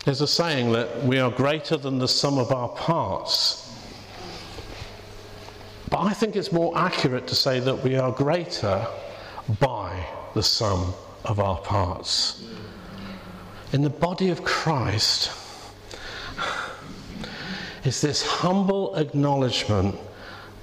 There's 0.06 0.22
a 0.22 0.28
saying 0.28 0.74
that 0.74 1.04
we 1.04 1.20
are 1.20 1.32
greater 1.32 1.78
than 1.78 1.98
the 1.98 2.08
sum 2.08 2.38
of 2.38 2.52
our 2.52 2.70
parts. 2.70 3.74
But 5.90 6.02
I 6.02 6.14
think 6.14 6.36
it's 6.36 6.52
more 6.52 6.78
accurate 6.78 7.28
to 7.28 7.36
say 7.36 7.60
that 7.62 7.84
we 7.84 7.96
are 7.96 8.12
greater 8.12 8.86
by 9.60 10.06
the 10.34 10.44
sum 10.44 10.94
of 11.26 11.40
our 11.40 11.58
parts. 11.60 12.44
In 13.72 13.82
the 13.82 13.90
body 13.90 14.30
of 14.30 14.44
Christ 14.44 15.32
is 17.84 18.02
this 18.02 18.26
humble 18.26 18.96
acknowledgement 18.96 19.96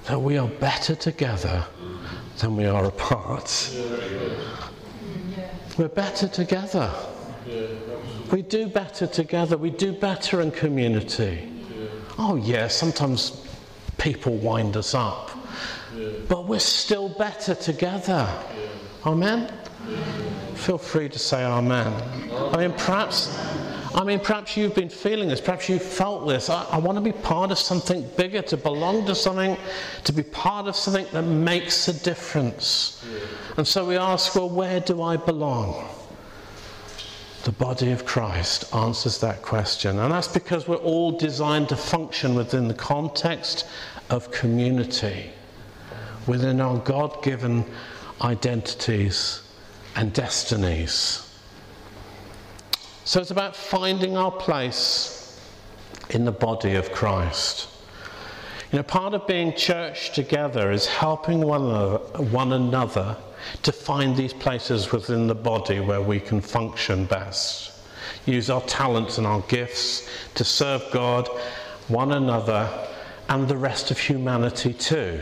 that 0.05 0.19
we 0.19 0.37
are 0.37 0.47
better 0.47 0.95
together 0.95 1.65
than 2.39 2.55
we 2.55 2.65
are 2.65 2.85
apart. 2.85 3.75
We're 5.77 5.87
better 5.87 6.27
together. 6.27 6.91
We 8.31 8.41
do 8.41 8.67
better 8.67 9.07
together. 9.07 9.57
We 9.57 9.69
do 9.69 9.91
better 9.93 10.41
in 10.41 10.51
community. 10.51 11.51
Oh, 12.17 12.35
yeah, 12.35 12.67
sometimes 12.67 13.45
people 13.97 14.37
wind 14.37 14.77
us 14.77 14.93
up. 14.93 15.31
But 16.27 16.47
we're 16.47 16.59
still 16.59 17.09
better 17.09 17.55
together. 17.55 18.27
Amen? 19.05 19.51
Feel 20.55 20.77
free 20.77 21.09
to 21.09 21.19
say 21.19 21.43
amen. 21.43 21.91
I 22.53 22.57
mean, 22.57 22.73
perhaps. 22.73 23.37
I 23.93 24.05
mean, 24.05 24.21
perhaps 24.21 24.55
you've 24.55 24.73
been 24.73 24.87
feeling 24.87 25.27
this, 25.27 25.41
perhaps 25.41 25.67
you've 25.67 25.81
felt 25.81 26.25
this. 26.25 26.49
I, 26.49 26.63
I, 26.71 26.77
want 26.77 26.97
to 26.97 27.01
be 27.01 27.11
part 27.11 27.51
of 27.51 27.59
something 27.59 28.09
bigger, 28.15 28.41
to 28.43 28.55
belong 28.55 29.05
to 29.07 29.13
something, 29.13 29.57
to 30.05 30.13
be 30.13 30.23
part 30.23 30.67
of 30.67 30.77
something 30.77 31.05
that 31.11 31.23
makes 31.23 31.89
a 31.89 32.03
difference. 32.03 33.05
And 33.57 33.67
so 33.67 33.85
we 33.85 33.97
ask, 33.97 34.33
well, 34.33 34.49
where 34.49 34.79
do 34.79 35.01
I 35.01 35.17
belong? 35.17 35.89
the 37.43 37.51
body 37.51 37.91
of 37.91 38.05
Christ 38.05 38.73
answers 38.75 39.17
that 39.19 39.41
question. 39.41 39.97
And 39.99 40.11
that's 40.11 40.27
because 40.27 40.67
we're 40.67 40.75
all 40.75 41.11
designed 41.11 41.69
to 41.69 41.75
function 41.75 42.35
within 42.35 42.67
the 42.67 42.73
context 42.73 43.67
of 44.09 44.31
community, 44.31 45.31
within 46.27 46.61
our 46.61 46.77
God 46.77 47.23
given 47.23 47.65
identities 48.21 49.41
and 49.95 50.13
destinies. 50.13 51.27
So 53.03 53.19
it's 53.19 53.31
about 53.31 53.55
finding 53.55 54.15
our 54.15 54.31
place 54.31 55.39
in 56.11 56.25
the 56.25 56.31
body 56.31 56.75
of 56.75 56.91
Christ. 56.91 57.67
You 58.71 58.77
know, 58.77 58.83
part 58.83 59.13
of 59.13 59.27
being 59.27 59.53
church 59.53 60.13
together 60.13 60.71
is 60.71 60.85
helping 60.85 61.41
one 61.41 61.95
one 62.31 62.53
another 62.53 63.17
to 63.63 63.71
find 63.71 64.15
these 64.15 64.33
places 64.33 64.91
within 64.91 65.27
the 65.27 65.35
body 65.35 65.79
where 65.79 66.01
we 66.01 66.19
can 66.19 66.39
function 66.39 67.05
best. 67.05 67.71
Use 68.25 68.49
our 68.49 68.61
talents 68.61 69.17
and 69.17 69.25
our 69.25 69.41
gifts 69.41 70.07
to 70.35 70.43
serve 70.43 70.83
God, 70.91 71.27
one 71.87 72.11
another, 72.11 72.87
and 73.29 73.47
the 73.47 73.57
rest 73.57 73.91
of 73.91 73.97
humanity 73.97 74.73
too. 74.73 75.21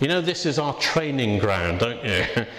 You 0.00 0.08
know, 0.08 0.20
this 0.20 0.44
is 0.44 0.58
our 0.58 0.74
training 0.74 1.38
ground, 1.38 1.80
don't 1.80 2.04
you? 2.04 2.24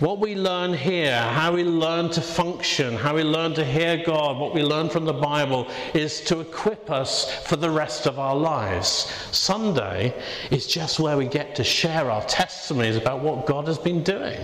What 0.00 0.18
we 0.18 0.34
learn 0.34 0.72
here, 0.72 1.20
how 1.20 1.52
we 1.52 1.62
learn 1.62 2.08
to 2.12 2.22
function, 2.22 2.96
how 2.96 3.16
we 3.16 3.22
learn 3.22 3.52
to 3.52 3.64
hear 3.66 4.02
God, 4.02 4.38
what 4.38 4.54
we 4.54 4.62
learn 4.62 4.88
from 4.88 5.04
the 5.04 5.12
Bible 5.12 5.68
is 5.92 6.22
to 6.22 6.40
equip 6.40 6.90
us 6.90 7.30
for 7.46 7.56
the 7.56 7.68
rest 7.68 8.06
of 8.06 8.18
our 8.18 8.34
lives. 8.34 9.12
Sunday 9.30 10.18
is 10.50 10.66
just 10.66 11.00
where 11.00 11.18
we 11.18 11.28
get 11.28 11.54
to 11.56 11.64
share 11.64 12.10
our 12.10 12.24
testimonies 12.24 12.96
about 12.96 13.20
what 13.20 13.44
God 13.44 13.66
has 13.66 13.76
been 13.76 14.02
doing. 14.02 14.40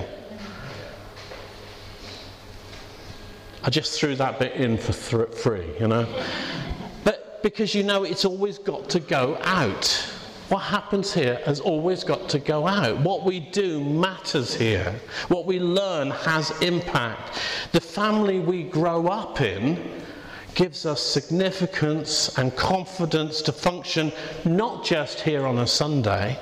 I 3.62 3.71
just 3.71 3.99
threw 3.99 4.14
that 4.16 4.38
bit 4.38 4.52
in 4.56 4.76
for 4.76 4.92
th- 5.25 5.38
free, 5.38 5.71
you 5.80 5.88
know. 5.88 6.06
But 7.02 7.42
because 7.42 7.75
you 7.75 7.83
know 7.83 8.04
it's 8.04 8.26
always 8.26 8.59
got 8.59 8.90
to 8.90 9.00
go 9.00 9.38
out. 9.40 10.12
What 10.48 10.60
happens 10.60 11.12
here 11.12 11.40
has 11.44 11.58
always 11.58 12.04
got 12.04 12.28
to 12.28 12.38
go 12.38 12.68
out. 12.68 12.98
What 13.00 13.24
we 13.24 13.40
do 13.40 13.82
matters 13.82 14.54
here. 14.54 14.94
What 15.26 15.44
we 15.44 15.58
learn 15.58 16.10
has 16.10 16.50
impact. 16.62 17.40
The 17.72 17.80
family 17.80 18.38
we 18.38 18.62
grow 18.62 19.08
up 19.08 19.40
in 19.40 20.02
gives 20.54 20.86
us 20.86 21.02
significance 21.02 22.38
and 22.38 22.54
confidence 22.54 23.42
to 23.42 23.52
function 23.52 24.12
not 24.44 24.84
just 24.84 25.20
here 25.20 25.46
on 25.46 25.58
a 25.58 25.66
Sunday, 25.66 26.38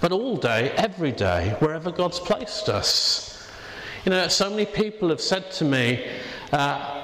but 0.00 0.12
all 0.12 0.36
day, 0.36 0.70
every 0.76 1.12
day, 1.12 1.56
wherever 1.58 1.90
God's 1.90 2.20
placed 2.20 2.68
us. 2.68 3.48
You 4.04 4.10
know, 4.10 4.28
so 4.28 4.48
many 4.48 4.64
people 4.64 5.10
have 5.10 5.20
said 5.20 5.50
to 5.52 5.64
me, 5.64 6.08
uh, 6.52 7.01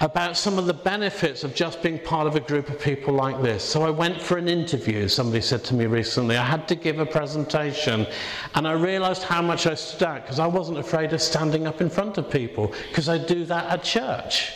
about 0.00 0.34
some 0.34 0.58
of 0.58 0.64
the 0.64 0.74
benefits 0.74 1.44
of 1.44 1.54
just 1.54 1.82
being 1.82 1.98
part 1.98 2.26
of 2.26 2.34
a 2.34 2.40
group 2.40 2.70
of 2.70 2.80
people 2.80 3.12
like 3.12 3.40
this. 3.42 3.62
So 3.62 3.82
I 3.82 3.90
went 3.90 4.20
for 4.20 4.38
an 4.38 4.48
interview, 4.48 5.06
somebody 5.08 5.42
said 5.42 5.62
to 5.64 5.74
me 5.74 5.84
recently. 5.84 6.38
I 6.38 6.44
had 6.44 6.66
to 6.68 6.74
give 6.74 6.98
a 6.98 7.06
presentation, 7.06 8.06
and 8.54 8.66
I 8.66 8.72
realized 8.72 9.22
how 9.22 9.42
much 9.42 9.66
I 9.66 9.74
stood 9.74 10.08
out 10.08 10.22
because 10.22 10.38
I 10.38 10.46
wasn't 10.46 10.78
afraid 10.78 11.12
of 11.12 11.20
standing 11.20 11.66
up 11.66 11.82
in 11.82 11.90
front 11.90 12.16
of 12.16 12.30
people 12.30 12.72
because 12.88 13.10
I 13.10 13.18
do 13.18 13.44
that 13.44 13.66
at 13.66 13.84
church. 13.84 14.52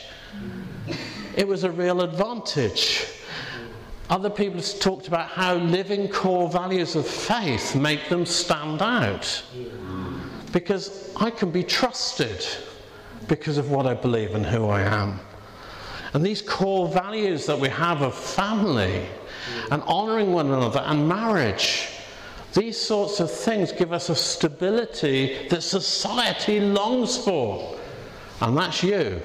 It 1.36 1.46
was 1.46 1.64
a 1.64 1.70
real 1.70 2.00
advantage. 2.00 3.06
Other 4.08 4.30
people 4.30 4.60
have 4.60 4.80
talked 4.80 5.08
about 5.08 5.28
how 5.28 5.56
living 5.56 6.08
core 6.08 6.48
values 6.48 6.96
of 6.96 7.06
faith 7.06 7.74
make 7.74 8.08
them 8.08 8.24
stand 8.24 8.80
out 8.80 9.42
because 10.52 11.14
I 11.16 11.30
can 11.30 11.50
be 11.50 11.62
trusted 11.62 12.46
because 13.28 13.58
of 13.58 13.70
what 13.70 13.86
I 13.86 13.94
believe 13.94 14.34
and 14.34 14.44
who 14.44 14.66
I 14.68 14.82
am. 14.82 15.20
And 16.14 16.25
these 16.25 16.40
core 16.40 16.88
values 16.88 17.44
that 17.47 17.59
we 17.59 17.68
have 17.68 18.00
of 18.02 18.14
family 18.14 19.04
and 19.71 19.83
honoring 19.83 20.33
one 20.33 20.47
another 20.47 20.80
and 20.87 21.09
marriage, 21.09 21.88
these 22.54 22.80
sorts 22.80 23.18
of 23.18 23.30
things 23.30 23.73
give 23.73 23.92
us 23.92 24.09
a 24.09 24.14
stability 24.14 25.48
that 25.48 25.62
society 25.62 26.61
longs 26.61 27.18
for. 27.18 27.77
And 28.40 28.57
that's 28.57 28.83
you. 28.85 29.20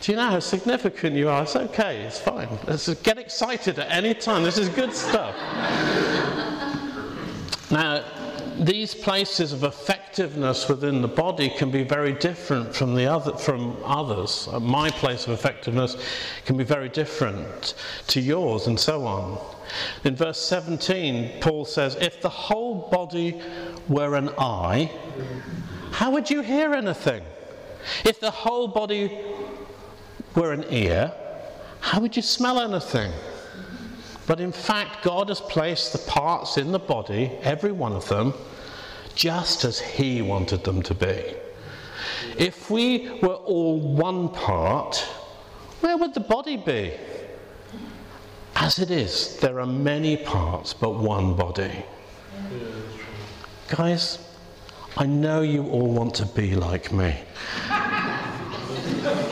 Do 0.00 0.12
you 0.12 0.16
know 0.16 0.30
how 0.30 0.40
significant 0.40 1.14
you 1.14 1.28
are? 1.28 1.42
It's 1.42 1.54
okay, 1.54 2.02
it's 2.02 2.18
fine. 2.18 2.48
Let's 2.66 2.92
get 3.02 3.18
excited 3.18 3.78
at 3.78 3.90
any 3.90 4.14
time. 4.14 4.42
This 4.42 4.58
is 4.58 4.68
good 4.68 4.92
stuff. 4.92 5.34
now, 7.70 8.04
these 8.68 8.94
places 8.94 9.54
of 9.54 9.64
effectiveness 9.64 10.68
within 10.68 11.00
the 11.00 11.08
body 11.08 11.48
can 11.48 11.70
be 11.70 11.82
very 11.82 12.12
different 12.12 12.76
from 12.76 12.94
the 12.94 13.06
other 13.06 13.32
from 13.32 13.74
others. 13.82 14.46
My 14.60 14.90
place 14.90 15.26
of 15.26 15.32
effectiveness 15.32 15.96
can 16.44 16.58
be 16.58 16.64
very 16.64 16.90
different 16.90 17.72
to 18.08 18.20
yours, 18.20 18.66
and 18.66 18.78
so 18.78 19.06
on. 19.06 19.38
In 20.04 20.14
verse 20.14 20.38
17, 20.38 21.40
Paul 21.40 21.64
says, 21.64 21.96
"If 21.98 22.20
the 22.20 22.28
whole 22.28 22.90
body 22.92 23.40
were 23.88 24.16
an 24.16 24.28
eye, 24.36 24.90
how 25.92 26.10
would 26.10 26.28
you 26.28 26.42
hear 26.42 26.74
anything? 26.74 27.22
If 28.04 28.20
the 28.20 28.30
whole 28.30 28.68
body 28.68 29.18
were 30.34 30.52
an 30.52 30.66
ear, 30.68 31.12
how 31.80 32.00
would 32.00 32.16
you 32.16 32.22
smell 32.22 32.60
anything?" 32.60 33.12
But 34.26 34.40
in 34.40 34.52
fact, 34.52 35.02
God 35.02 35.30
has 35.30 35.40
placed 35.40 35.92
the 35.92 35.98
parts 36.00 36.58
in 36.58 36.70
the 36.72 36.78
body, 36.78 37.30
every 37.42 37.72
one 37.72 37.94
of 37.94 38.06
them, 38.08 38.34
just 39.14 39.64
as 39.64 39.80
He 39.80 40.22
wanted 40.22 40.64
them 40.64 40.82
to 40.82 40.94
be. 40.94 41.34
If 42.36 42.70
we 42.70 43.18
were 43.20 43.34
all 43.34 43.80
one 43.80 44.28
part, 44.28 44.96
where 45.80 45.96
would 45.96 46.14
the 46.14 46.20
body 46.20 46.56
be? 46.56 46.92
As 48.54 48.78
it 48.78 48.90
is, 48.90 49.36
there 49.38 49.60
are 49.60 49.66
many 49.66 50.16
parts 50.16 50.74
but 50.74 50.90
one 50.90 51.34
body. 51.34 51.84
Guys, 53.68 54.18
I 54.96 55.06
know 55.06 55.42
you 55.42 55.68
all 55.68 55.92
want 55.92 56.14
to 56.16 56.26
be 56.26 56.54
like 56.54 56.92
me. 56.92 57.14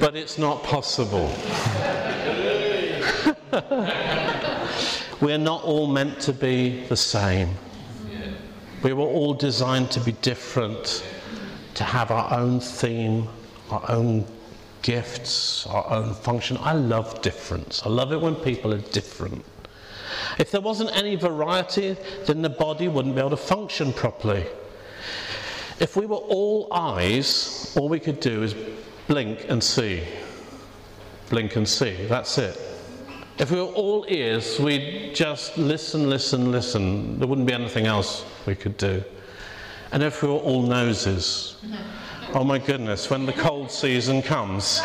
but 0.00 0.16
it's 0.16 0.38
not 0.38 0.64
possible. 0.64 1.28
We're 5.20 5.38
not 5.38 5.64
all 5.64 5.86
meant 5.86 6.20
to 6.20 6.32
be 6.32 6.86
the 6.86 6.96
same. 6.96 7.50
We 8.82 8.92
were 8.92 9.04
all 9.04 9.34
designed 9.34 9.90
to 9.92 10.00
be 10.00 10.12
different, 10.12 11.04
to 11.74 11.84
have 11.84 12.10
our 12.10 12.32
own 12.38 12.60
theme, 12.60 13.28
our 13.70 13.84
own 13.90 14.24
gifts, 14.82 15.66
our 15.66 15.88
own 15.90 16.14
function. 16.14 16.56
I 16.60 16.72
love 16.72 17.20
difference. 17.22 17.82
I 17.84 17.88
love 17.88 18.12
it 18.12 18.20
when 18.20 18.36
people 18.36 18.72
are 18.72 18.78
different. 18.78 19.44
If 20.38 20.50
there 20.50 20.60
wasn't 20.60 20.96
any 20.96 21.16
variety, 21.16 21.96
then 22.26 22.42
the 22.42 22.48
body 22.48 22.88
wouldn't 22.88 23.14
be 23.14 23.20
able 23.20 23.30
to 23.30 23.36
function 23.36 23.92
properly. 23.92 24.46
If 25.80 25.96
we 25.96 26.06
were 26.06 26.16
all 26.16 26.68
eyes, 26.72 27.74
all 27.76 27.88
we 27.88 27.98
could 28.00 28.20
do 28.20 28.42
is 28.42 28.54
blink 29.08 29.46
and 29.48 29.62
see. 29.62 30.04
Blink 31.28 31.56
and 31.56 31.68
see. 31.68 32.06
That's 32.06 32.38
it. 32.38 32.69
If 33.40 33.50
we 33.50 33.56
were 33.56 33.72
all 33.72 34.04
ears, 34.06 34.60
we'd 34.60 35.14
just 35.14 35.56
listen, 35.56 36.10
listen, 36.10 36.52
listen. 36.52 37.18
There 37.18 37.26
wouldn't 37.26 37.46
be 37.46 37.54
anything 37.54 37.86
else 37.86 38.22
we 38.44 38.54
could 38.54 38.76
do. 38.76 39.02
And 39.92 40.02
if 40.02 40.22
we 40.22 40.28
were 40.28 40.34
all 40.34 40.60
noses, 40.60 41.56
oh 42.34 42.44
my 42.44 42.58
goodness, 42.58 43.08
when 43.08 43.24
the 43.24 43.32
cold 43.32 43.70
season 43.70 44.20
comes. 44.20 44.82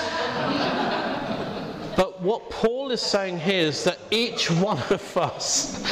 But 1.98 2.22
what 2.22 2.50
Paul 2.50 2.91
is 2.91 3.02
saying 3.02 3.39
here 3.39 3.68
is 3.68 3.84
that 3.84 4.00
each 4.10 4.50
one 4.50 4.80
of 4.89 5.18
us 5.18 5.84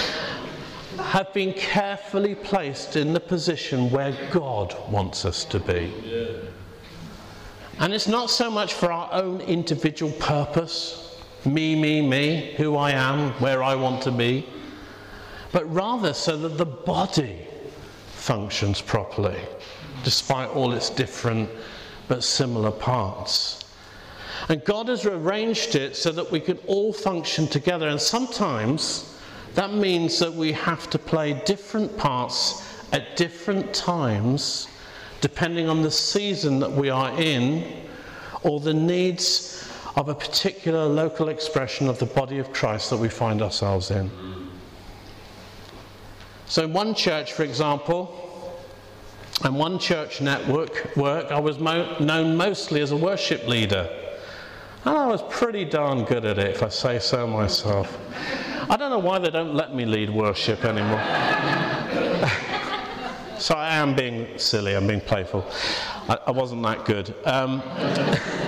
have 0.98 1.34
been 1.34 1.52
carefully 1.52 2.34
placed 2.34 2.96
in 2.96 3.12
the 3.12 3.20
position 3.20 3.92
where 3.92 4.18
God 4.32 4.74
wants 4.90 5.26
us 5.26 5.44
to 5.46 5.60
be. 5.60 5.94
And 7.80 7.94
it's 7.94 8.08
not 8.08 8.30
so 8.30 8.50
much 8.50 8.74
for 8.74 8.90
our 8.90 9.12
own 9.12 9.42
individual 9.42 10.14
purpose, 10.14 11.03
me, 11.46 11.76
me, 11.76 12.02
me, 12.02 12.54
who 12.58 12.76
I 12.76 12.92
am, 12.92 13.32
where 13.34 13.64
I 13.64 13.76
want 13.76 14.02
to 14.04 14.12
be, 14.12 14.48
but 15.52 15.72
rather 15.74 16.14
so 16.14 16.38
that 16.38 16.58
the 16.58 16.66
body 16.66 17.48
functions 18.08 18.82
properly, 18.82 19.40
despite 20.04 20.50
all 20.50 20.74
its 20.74 20.90
different 20.90 21.50
but 22.08 22.24
similar 22.24 22.72
parts. 22.72 23.64
And 24.50 24.64
God 24.66 24.88
has 24.90 25.06
arranged 25.06 25.76
it 25.76 25.96
so 25.96 26.12
that 26.12 26.32
we 26.32 26.40
can 26.40 26.58
all 26.68 26.92
function 26.92 27.48
together. 27.48 27.88
And 27.88 28.00
sometimes 28.00 29.18
that 29.56 29.74
means 29.74 30.20
that 30.20 30.34
we 30.34 30.52
have 30.54 30.90
to 30.90 31.00
play 31.00 31.42
different 31.46 31.96
parts 31.98 32.68
at 32.92 33.16
different 33.16 33.74
times 33.74 34.68
depending 35.22 35.70
on 35.70 35.82
the 35.82 35.92
season 35.92 36.60
that 36.60 36.72
we 36.72 36.90
are 36.90 37.18
in 37.20 37.86
or 38.42 38.60
the 38.60 38.74
needs 38.74 39.63
of 39.96 40.10
a 40.10 40.16
particular 40.16 40.86
local 40.86 41.30
expression 41.30 41.88
of 41.88 42.00
the 42.00 42.06
body 42.06 42.40
of 42.40 42.52
Christ 42.52 42.90
that 42.90 42.98
we 42.98 43.10
find 43.10 43.42
ourselves 43.42 43.92
in. 43.92 44.10
So, 46.48 46.64
in 46.64 46.74
one 46.74 46.96
church, 46.96 47.34
for 47.34 47.44
example, 47.44 48.20
and 49.44 49.56
one 49.56 49.80
church 49.80 50.22
network 50.22 50.96
work, 50.96 51.32
I 51.32 51.40
was 51.40 51.60
mo- 51.60 51.98
known 52.00 52.36
mostly 52.36 52.82
as 52.82 52.92
a 52.92 52.98
worship 52.98 53.48
leader. 53.48 53.90
And 54.86 54.98
I 54.98 55.08
was 55.08 55.24
pretty 55.30 55.66
darn 55.66 56.04
good 56.04 56.26
at 56.26 56.38
it, 56.38 56.56
if 56.56 56.64
I 56.64 56.70
say 56.70 57.00
so 57.00 57.26
myself. 57.26 57.98
I 58.70 58.78
don't 58.78 58.90
know 58.90 59.00
why 59.00 59.20
they 59.20 59.30
don't 59.30 59.56
let 59.56 59.74
me 59.74 59.86
lead 59.86 60.10
worship 60.10 60.66
anymore. 60.66 61.00
so 63.40 63.56
I 63.56 63.76
am 63.76 63.96
being 63.96 64.38
silly, 64.38 64.76
I'm 64.76 64.88
being 64.88 65.02
playful. 65.02 65.46
I, 66.10 66.18
I 66.28 66.32
wasn't 66.32 66.64
that 66.64 66.86
good. 66.86 67.16
Um, 67.26 67.64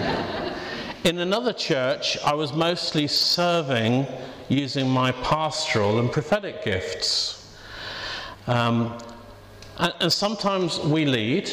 in 1.05 1.19
another 1.19 1.53
church, 1.53 2.17
I 2.25 2.33
was 2.33 2.51
mostly 2.51 3.05
serving 3.05 4.07
using 4.49 4.89
my 4.89 5.11
pastoral 5.11 5.99
and 5.99 6.11
prophetic 6.11 6.65
gifts. 6.65 7.55
Um, 8.47 8.97
and, 9.77 9.93
and 9.99 10.11
sometimes 10.11 10.79
we 10.79 11.05
lead, 11.05 11.51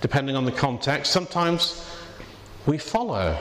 depending 0.00 0.34
on 0.34 0.46
the 0.46 0.52
context, 0.52 1.12
sometimes 1.12 1.86
we 2.64 2.78
follow. 2.78 3.36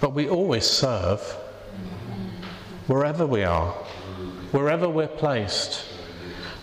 But 0.00 0.12
we 0.12 0.28
always 0.28 0.66
serve 0.66 1.20
wherever 2.88 3.24
we 3.24 3.44
are, 3.44 3.70
wherever 4.50 4.88
we're 4.88 5.06
placed, 5.06 5.84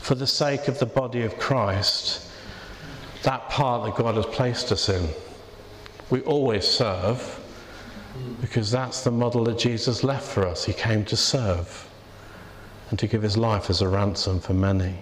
for 0.02 0.16
the 0.16 0.28
sake 0.28 0.68
of 0.68 0.78
the 0.78 0.86
body 0.86 1.22
of 1.22 1.38
Christ, 1.40 2.30
that 3.24 3.50
part 3.50 3.86
that 3.86 3.96
God 3.96 4.16
has 4.16 4.26
placed 4.26 4.74
us 4.74 4.90
in. 4.90 5.08
We 6.10 6.22
always 6.22 6.68
serve 6.68 7.40
because 8.42 8.70
that's 8.70 9.04
the 9.04 9.12
model 9.12 9.44
that 9.46 9.58
Jesus 9.58 10.04
left 10.04 10.26
for 10.26 10.46
us. 10.46 10.64
He 10.64 10.74
came 10.74 11.04
to 11.06 11.18
serve 11.18 11.90
and 12.90 13.00
to 13.00 13.08
give 13.08 13.22
his 13.22 13.38
life 13.38 13.70
as 13.70 13.82
a 13.82 13.88
ransom 13.88 14.40
for 14.40 14.54
many. 14.54 14.96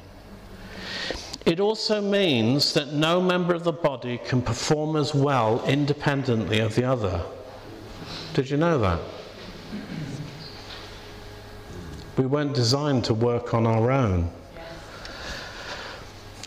It 1.46 1.60
also 1.60 2.02
means 2.02 2.74
that 2.74 2.94
no 2.94 3.20
member 3.20 3.54
of 3.54 3.64
the 3.64 3.72
body 3.72 4.20
can 4.20 4.42
perform 4.42 4.96
as 4.96 5.14
well 5.14 5.66
independently 5.66 6.60
of 6.60 6.76
the 6.76 6.84
other. 6.84 7.22
Did 8.34 8.50
you 8.50 8.58
know 8.58 8.78
that? 8.78 9.00
We 12.18 12.28
weren't 12.28 12.54
designed 12.54 13.04
to 13.06 13.14
work 13.14 13.54
on 13.54 13.66
our 13.66 13.92
own. 13.92 14.32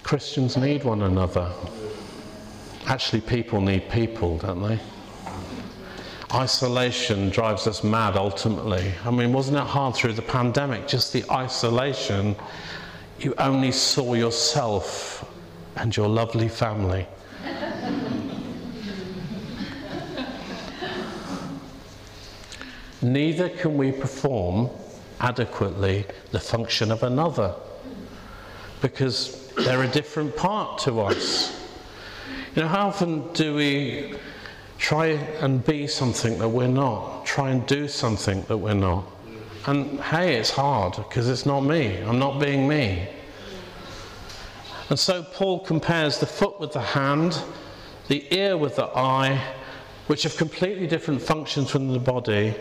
Christians 0.02 0.56
need 0.56 0.84
one 0.84 1.02
another. 1.02 1.50
Actually, 2.86 3.22
people 3.22 3.60
need 3.60 3.88
people, 3.88 4.38
don't 4.38 4.62
they? 4.62 4.78
Isolation 6.32 7.30
drives 7.30 7.66
us 7.66 7.82
mad 7.82 8.16
ultimately. 8.16 8.92
I 9.04 9.10
mean, 9.10 9.32
wasn't 9.32 9.56
it 9.56 9.64
hard 9.64 9.94
through 9.94 10.14
the 10.14 10.22
pandemic? 10.22 10.86
Just 10.88 11.12
the 11.12 11.24
isolation. 11.30 12.36
You 13.20 13.34
only 13.38 13.72
saw 13.72 14.14
yourself 14.14 15.30
and 15.76 15.96
your 15.96 16.08
lovely 16.08 16.48
family. 16.48 17.06
Neither 23.00 23.48
can 23.48 23.76
we 23.76 23.92
perform 23.92 24.68
adequately 25.20 26.04
the 26.32 26.40
function 26.40 26.90
of 26.90 27.02
another 27.02 27.54
because 28.82 29.50
they're 29.54 29.84
a 29.84 29.88
different 29.88 30.36
part 30.36 30.78
to 30.80 31.00
us. 31.00 31.63
You 32.54 32.62
know, 32.62 32.68
how 32.68 32.86
often 32.86 33.32
do 33.32 33.52
we 33.52 34.14
try 34.78 35.06
and 35.06 35.64
be 35.64 35.88
something 35.88 36.38
that 36.38 36.48
we're 36.48 36.68
not, 36.68 37.26
try 37.26 37.50
and 37.50 37.66
do 37.66 37.88
something 37.88 38.42
that 38.42 38.56
we're 38.56 38.74
not? 38.74 39.04
And 39.66 40.00
hey, 40.00 40.36
it's 40.36 40.50
hard 40.50 40.94
because 40.94 41.28
it's 41.28 41.46
not 41.46 41.62
me, 41.62 42.00
I'm 42.02 42.20
not 42.20 42.38
being 42.38 42.68
me. 42.68 43.08
And 44.88 44.96
so 44.96 45.24
Paul 45.24 45.64
compares 45.64 46.20
the 46.20 46.26
foot 46.26 46.60
with 46.60 46.72
the 46.72 46.80
hand, 46.80 47.42
the 48.06 48.24
ear 48.32 48.56
with 48.56 48.76
the 48.76 48.86
eye, 48.86 49.42
which 50.06 50.22
have 50.22 50.36
completely 50.36 50.86
different 50.86 51.20
functions 51.20 51.72
within 51.72 51.92
the 51.92 51.98
body, 51.98 52.54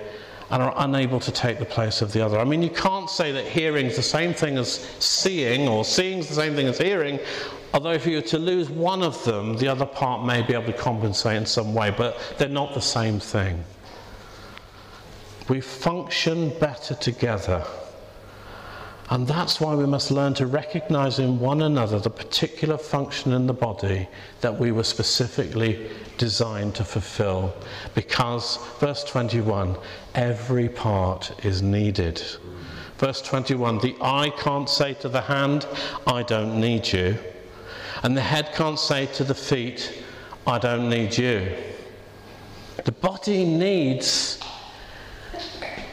and 0.49 0.63
are 0.63 0.73
unable 0.77 1.19
to 1.19 1.31
take 1.31 1.59
the 1.59 1.65
place 1.65 2.01
of 2.01 2.11
the 2.13 2.25
other. 2.25 2.39
I 2.39 2.45
mean, 2.45 2.63
you 2.63 2.71
can't 2.71 3.11
say 3.11 3.31
that 3.31 3.45
hearing 3.45 3.85
is 3.85 3.97
the 3.97 4.01
same 4.01 4.33
thing 4.33 4.57
as 4.57 4.87
seeing, 4.97 5.67
or 5.67 5.85
seeing 5.85 6.17
is 6.17 6.29
the 6.29 6.35
same 6.35 6.55
thing 6.55 6.65
as 6.65 6.79
hearing, 6.79 7.19
although 7.73 7.91
if 7.91 8.05
you 8.05 8.15
were 8.15 8.21
to 8.21 8.37
lose 8.37 8.69
one 8.69 9.01
of 9.01 9.23
them, 9.25 9.57
the 9.57 9.67
other 9.67 9.85
part 9.85 10.25
may 10.25 10.41
be 10.41 10.53
able 10.53 10.71
to 10.71 10.73
compensate 10.73 11.37
in 11.37 11.45
some 11.45 11.73
way, 11.73 11.89
but 11.91 12.17
they're 12.37 12.47
not 12.47 12.73
the 12.73 12.81
same 12.81 13.19
thing. 13.19 13.63
We 15.49 15.59
function 15.59 16.57
better 16.59 16.95
together. 16.95 17.65
And 19.09 19.27
that's 19.27 19.59
why 19.59 19.75
we 19.75 19.85
must 19.85 20.11
learn 20.11 20.33
to 20.35 20.47
recognize 20.47 21.19
in 21.19 21.39
one 21.39 21.61
another 21.61 21.99
the 21.99 22.09
particular 22.09 22.77
function 22.77 23.33
in 23.33 23.47
the 23.47 23.53
body 23.53 24.07
that 24.41 24.57
we 24.57 24.71
were 24.71 24.83
specifically 24.83 25.89
designed 26.17 26.75
to 26.75 26.85
fulfill. 26.85 27.53
Because, 27.95 28.57
verse 28.79 29.03
21, 29.03 29.75
every 30.15 30.69
part 30.69 31.33
is 31.45 31.61
needed. 31.61 32.23
Verse 32.97 33.21
21 33.21 33.79
the 33.79 33.95
eye 34.01 34.31
can't 34.37 34.69
say 34.69 34.93
to 34.95 35.09
the 35.09 35.21
hand, 35.21 35.67
I 36.07 36.23
don't 36.23 36.59
need 36.59 36.91
you. 36.91 37.17
And 38.03 38.15
the 38.15 38.21
head 38.21 38.53
can't 38.53 38.77
say 38.77 39.05
to 39.07 39.23
the 39.23 39.33
feet, 39.33 40.03
I 40.45 40.59
don't 40.59 40.89
need 40.89 41.17
you. 41.17 41.55
The 42.83 42.91
body 42.91 43.45
needs 43.45 44.39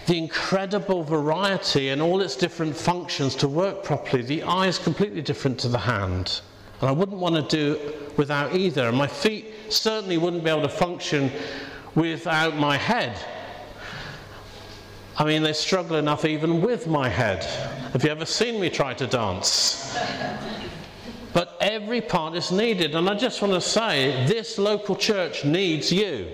the 0.07 0.19
incredible 0.19 1.05
variety 1.05 1.91
and 1.91 2.03
all 2.03 2.21
its 2.21 2.35
different 2.35 2.77
functions 2.77 3.37
to 3.37 3.47
work 3.49 3.85
properly. 3.85 4.25
The 4.25 4.43
eye 4.43 4.67
is 4.67 4.77
completely 4.77 5.23
different 5.23 5.61
to 5.61 5.69
the 5.69 5.79
hand. 5.79 6.41
And 6.81 6.89
I 6.89 6.93
wouldn't 6.93 7.19
want 7.19 7.37
to 7.37 7.43
do 7.43 7.93
without 8.17 8.57
either. 8.57 8.89
And 8.89 8.97
my 8.97 9.07
feet 9.07 9.55
certainly 9.69 10.19
wouldn't 10.19 10.43
be 10.43 10.51
able 10.51 10.63
to 10.63 10.69
function 10.69 11.31
without 11.95 12.57
my 12.57 12.77
head. 12.77 13.17
I 15.17 15.25
mean, 15.25 15.45
they 15.45 15.53
struggle 15.53 15.97
enough 15.97 16.25
even 16.25 16.61
with 16.61 16.89
my 16.89 17.09
head. 17.09 17.45
Have 17.93 18.03
you 18.03 18.11
ever 18.11 18.25
seen 18.25 18.61
me 18.61 18.69
try 18.69 18.95
to 18.95 19.07
dance? 19.07 19.97
Every 21.61 22.01
part 22.01 22.35
is 22.35 22.51
needed. 22.51 22.95
And 22.95 23.09
I 23.09 23.15
just 23.15 23.43
want 23.43 23.53
to 23.53 23.61
say 23.61 24.27
this 24.27 24.59
local 24.59 24.97
church 24.97 25.45
needs 25.45 25.93
you. 25.93 26.29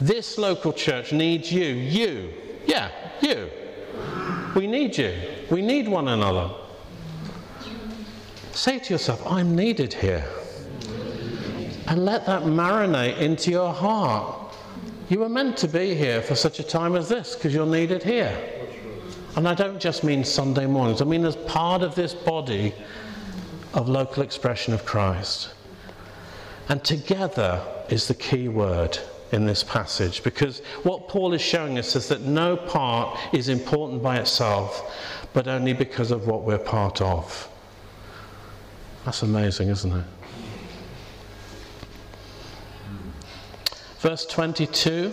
This 0.00 0.36
local 0.36 0.72
church 0.72 1.12
needs 1.12 1.50
you. 1.50 1.64
You. 1.64 2.30
Yeah, 2.66 2.90
you. 3.22 3.48
We 4.54 4.66
need 4.66 4.98
you. 4.98 5.14
We 5.50 5.62
need 5.62 5.88
one 5.88 6.08
another. 6.08 6.50
Say 8.52 8.78
to 8.78 8.94
yourself, 8.94 9.26
I'm 9.26 9.56
needed 9.56 9.94
here. 9.94 10.24
And 11.86 12.04
let 12.04 12.26
that 12.26 12.42
marinate 12.42 13.18
into 13.18 13.50
your 13.50 13.72
heart. 13.72 14.54
You 15.08 15.20
were 15.20 15.28
meant 15.28 15.56
to 15.58 15.68
be 15.68 15.94
here 15.94 16.20
for 16.22 16.34
such 16.34 16.60
a 16.60 16.62
time 16.62 16.96
as 16.96 17.08
this 17.08 17.34
because 17.34 17.54
you're 17.54 17.66
needed 17.66 18.02
here. 18.02 18.36
And 19.36 19.48
I 19.48 19.54
don't 19.54 19.80
just 19.80 20.04
mean 20.04 20.22
Sunday 20.22 20.66
mornings, 20.66 21.00
I 21.02 21.04
mean 21.04 21.24
as 21.24 21.36
part 21.36 21.82
of 21.82 21.94
this 21.94 22.14
body 22.14 22.74
of 23.74 23.88
local 23.88 24.22
expression 24.22 24.72
of 24.72 24.84
Christ. 24.84 25.52
And 26.68 26.82
together 26.82 27.60
is 27.90 28.08
the 28.08 28.14
key 28.14 28.48
word 28.48 28.98
in 29.32 29.46
this 29.46 29.62
passage 29.62 30.22
because 30.22 30.60
what 30.84 31.08
Paul 31.08 31.34
is 31.34 31.42
showing 31.42 31.78
us 31.78 31.96
is 31.96 32.08
that 32.08 32.22
no 32.22 32.56
part 32.56 33.18
is 33.34 33.48
important 33.48 34.02
by 34.02 34.16
itself, 34.18 34.94
but 35.32 35.48
only 35.48 35.72
because 35.72 36.10
of 36.10 36.26
what 36.26 36.42
we're 36.42 36.58
part 36.58 37.02
of. 37.02 37.48
That's 39.04 39.22
amazing, 39.22 39.68
isn't 39.68 39.92
it? 39.92 40.04
Verse 43.98 44.24
22. 44.26 45.12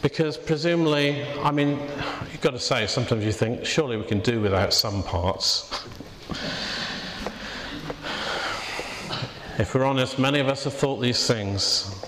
Because 0.00 0.36
presumably, 0.36 1.24
I 1.42 1.50
mean, 1.50 1.80
you've 2.30 2.40
got 2.40 2.52
to 2.52 2.60
say, 2.60 2.86
sometimes 2.86 3.24
you 3.24 3.32
think, 3.32 3.66
surely 3.66 3.96
we 3.96 4.04
can 4.04 4.20
do 4.20 4.40
without 4.40 4.72
some 4.72 5.02
parts. 5.02 5.84
If 9.58 9.74
we're 9.74 9.84
honest, 9.84 10.18
many 10.18 10.38
of 10.40 10.48
us 10.48 10.64
have 10.64 10.74
thought 10.74 11.00
these 11.00 11.26
things. 11.26 12.04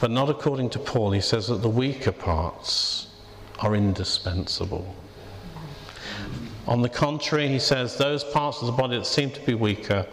But 0.00 0.10
not 0.10 0.28
according 0.28 0.70
to 0.70 0.78
Paul. 0.78 1.10
He 1.12 1.20
says 1.20 1.46
that 1.48 1.62
the 1.62 1.68
weaker 1.68 2.12
parts 2.12 3.08
are 3.60 3.74
indispensable. 3.74 4.94
On 6.66 6.82
the 6.82 6.88
contrary, 6.88 7.48
he 7.48 7.58
says 7.58 7.96
those 7.96 8.24
parts 8.24 8.60
of 8.60 8.66
the 8.66 8.72
body 8.72 8.98
that 8.98 9.06
seem 9.06 9.30
to 9.30 9.40
be 9.40 9.54
weaker 9.54 10.06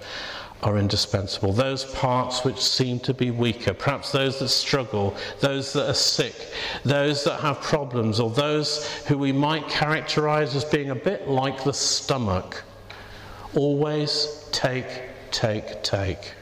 are 0.62 0.78
indispensable. 0.78 1.52
Those 1.52 1.84
parts 1.84 2.46
which 2.46 2.60
seem 2.60 3.00
to 3.02 3.14
be 3.14 3.32
weaker, 3.32 3.74
perhaps 3.74 4.12
those 4.12 4.40
that 4.40 4.48
struggle, 4.50 5.16
those 5.42 5.74
that 5.74 5.90
are 5.90 5.96
sick, 5.96 6.54
those 6.86 7.24
that 7.26 7.42
have 7.42 7.60
problems, 7.62 8.20
or 8.20 8.30
those 8.30 8.88
who 9.08 9.18
we 9.18 9.32
might 9.32 9.68
characterize 9.68 10.56
as 10.56 10.64
being 10.64 10.92
a 10.92 10.96
bit 10.96 11.28
like 11.28 11.64
the 11.64 11.74
stomach, 11.74 12.64
always 13.56 14.48
take, 14.52 14.88
take, 15.32 15.84
take. 15.84 16.34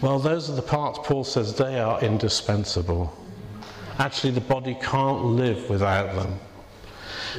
Well, 0.00 0.18
those 0.18 0.50
are 0.50 0.54
the 0.54 0.62
parts 0.62 0.98
Paul 1.02 1.24
says 1.24 1.54
they 1.54 1.78
are 1.78 2.00
indispensable. 2.02 3.16
actually 3.98 4.32
the 4.32 4.40
body 4.40 4.76
can't 4.82 5.24
live 5.24 5.70
without 5.70 6.14
them. 6.14 6.38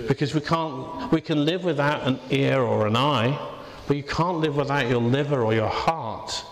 Because 0.08 0.34
we, 0.34 0.42
can't, 0.42 1.12
we 1.12 1.22
can 1.22 1.46
live 1.46 1.64
without 1.64 2.08
an 2.08 2.20
ear 2.32 2.62
or 2.62 2.88
an 2.88 2.96
eye, 2.96 3.38
but 3.88 3.98
you 3.98 4.04
can't 4.04 4.38
live 4.38 4.56
without 4.56 4.90
your 4.90 5.02
liver 5.02 5.44
or 5.44 5.54
your 5.54 5.70
heart. 5.70 6.44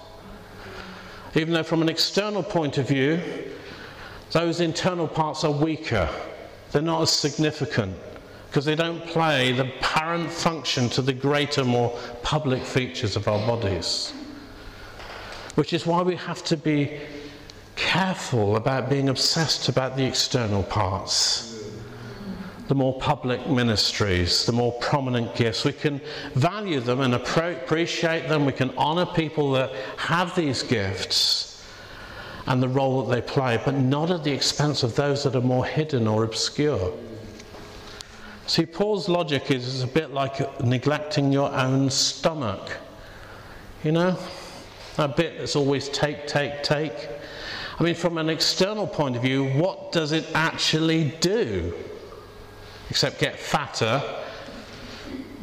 Even 1.36 1.54
though, 1.54 1.64
from 1.64 1.82
an 1.82 1.90
external 1.90 2.44
point 2.44 2.78
of 2.78 2.88
view, 2.88 3.20
those 4.32 4.60
internal 4.60 5.08
parts 5.08 5.44
are 5.44 5.52
weaker, 5.52 6.08
they're 6.72 6.82
not 6.82 7.02
as 7.02 7.10
significant 7.10 7.96
because 8.54 8.66
they 8.66 8.76
don't 8.76 9.04
play 9.08 9.52
the 9.52 9.66
parent 9.82 10.30
function 10.30 10.88
to 10.88 11.02
the 11.02 11.12
greater, 11.12 11.66
more 11.66 11.90
public 12.22 12.62
features 12.62 13.16
of 13.16 13.28
our 13.28 13.40
bodies. 13.48 14.14
Which 15.56 15.74
is 15.74 15.88
why 15.88 16.04
we 16.04 16.16
have 16.18 16.44
to 16.44 16.56
be 16.56 17.00
careful 17.76 18.56
about 18.56 18.92
being 18.92 19.10
obsessed 19.10 19.70
about 19.70 19.98
the 19.98 20.06
external 20.06 20.62
parts 20.62 21.50
the 22.68 22.76
more 22.76 22.98
public 23.00 23.50
ministries, 23.50 24.46
the 24.46 24.52
more 24.52 24.72
prominent 24.74 25.36
gifts. 25.36 25.66
We 25.66 25.74
can 25.74 26.00
value 26.36 26.80
them 26.80 27.02
and 27.02 27.16
appreciate 27.16 28.30
them. 28.30 28.46
We 28.46 28.54
can 28.54 28.70
honor 28.78 29.06
people 29.06 29.52
that 29.54 29.74
have 29.98 30.36
these 30.36 30.62
gifts 30.62 31.66
and 32.46 32.62
the 32.62 32.70
role 32.70 33.04
that 33.04 33.16
they 33.16 33.22
play, 33.22 33.60
but 33.66 33.74
not 33.74 34.12
at 34.12 34.24
the 34.24 34.32
expense 34.32 34.84
of 34.84 34.96
those 34.96 35.24
that 35.24 35.36
are 35.36 35.42
more 35.42 35.66
hidden 35.66 36.08
or 36.08 36.24
obscure. 36.24 36.94
See, 38.46 38.66
Paul's 38.66 39.08
logic 39.08 39.52
is 39.52 39.84
a 39.84 39.88
bit 39.88 40.12
like 40.12 40.62
neglecting 40.64 41.32
your 41.32 41.52
own 41.52 41.90
stomach. 41.90 42.78
You 43.84 43.94
know? 43.94 44.18
That 44.98 45.16
bit 45.16 45.38
that's 45.38 45.56
always 45.56 45.90
take, 45.90 46.28
take, 46.28 46.62
take. 46.62 47.10
I 47.80 47.84
mean, 47.84 47.96
from 47.96 48.18
an 48.18 48.30
external 48.30 48.86
point 48.86 49.16
of 49.16 49.22
view, 49.22 49.46
what 49.54 49.92
does 49.92 50.12
it 50.12 50.28
actually 50.34 51.16
do? 51.20 51.74
except 52.94 53.20
get 53.20 53.40
fatter 53.40 54.04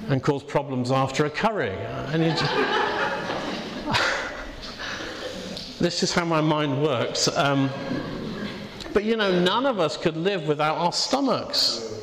and 0.09 0.23
cause 0.23 0.43
problems 0.43 0.93
after 0.93 1.27
a 1.27 1.31
curry. 1.31 1.77
This 5.81 6.03
is 6.03 6.13
how 6.13 6.27
my 6.27 6.43
mind 6.43 6.83
works. 6.83 7.27
Um, 7.27 7.71
but 8.93 9.03
you 9.03 9.17
know, 9.17 9.43
none 9.43 9.65
of 9.65 9.81
us 9.81 9.97
could 9.97 10.15
live 10.15 10.47
without 10.47 10.77
our 10.77 10.93
stomachs. 10.93 12.00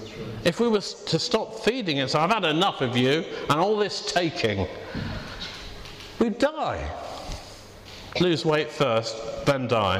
If 0.48 0.62
we 0.62 0.70
were 0.70 0.80
to 0.80 1.20
stop 1.20 1.60
feeding 1.60 1.98
it, 1.98 2.10
so 2.10 2.20
I've 2.20 2.32
had 2.32 2.46
enough 2.46 2.80
of 2.80 2.96
you 2.96 3.26
and 3.50 3.60
all 3.60 3.76
this 3.76 4.10
taking, 4.10 4.66
we'd 6.20 6.38
die. 6.38 6.90
Lose 8.22 8.46
weight 8.46 8.72
first, 8.72 9.46
then 9.46 9.68
die. 9.68 10.00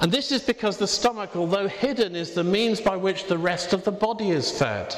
And 0.00 0.12
this 0.12 0.30
is 0.30 0.42
because 0.42 0.76
the 0.76 0.86
stomach, 0.86 1.34
although 1.34 1.66
hidden, 1.66 2.14
is 2.14 2.30
the 2.30 2.44
means 2.44 2.80
by 2.80 2.94
which 2.94 3.24
the 3.24 3.36
rest 3.36 3.72
of 3.72 3.82
the 3.82 3.90
body 3.90 4.30
is 4.30 4.56
fed. 4.56 4.94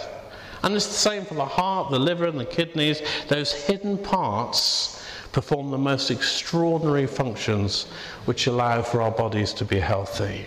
And 0.63 0.75
it's 0.75 0.89
the 0.89 0.93
same 0.93 1.25
for 1.25 1.33
the 1.33 1.47
heart, 1.47 1.91
the 1.91 1.99
liver, 1.99 2.27
and 2.27 2.39
the 2.39 2.45
kidneys. 2.45 3.01
Those 3.29 3.55
hidden 3.55 3.97
parts 3.97 5.03
perform 5.33 5.71
the 5.71 5.79
most 5.79 6.11
extraordinary 6.11 7.07
functions 7.07 7.85
which 8.27 8.47
allow 8.47 8.83
for 8.83 9.01
our 9.01 9.13
bodies 9.13 9.55
to 9.55 9.65
be 9.65 9.81
healthy. 9.81 10.45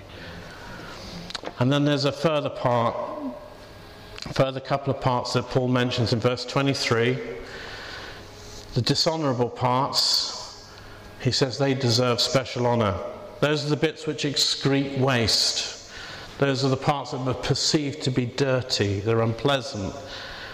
And 1.57 1.73
then 1.73 1.85
there's 1.85 2.05
a 2.05 2.11
further 2.11 2.51
part, 2.51 2.95
further 4.33 4.59
couple 4.59 4.91
of 4.91 4.99
parts 4.99 5.33
that 5.33 5.43
Paul 5.43 5.67
mentions 5.67 6.11
in 6.11 6.19
verse 6.19 6.43
23. 6.43 7.19
The 8.73 8.81
dishonorable 8.81 9.49
parts, 9.49 10.67
he 11.21 11.31
says 11.31 11.59
they 11.59 11.75
deserve 11.75 12.19
special 12.19 12.65
honor. 12.65 12.99
Those 13.41 13.63
are 13.63 13.69
the 13.69 13.77
bits 13.77 14.07
which 14.07 14.23
excrete 14.23 14.97
waste. 14.97 15.91
Those 16.39 16.65
are 16.65 16.69
the 16.69 16.77
parts 16.77 17.11
that 17.11 17.19
are 17.19 17.33
perceived 17.35 18.01
to 18.03 18.11
be 18.11 18.25
dirty, 18.25 19.01
they're 19.01 19.21
unpleasant. 19.21 19.93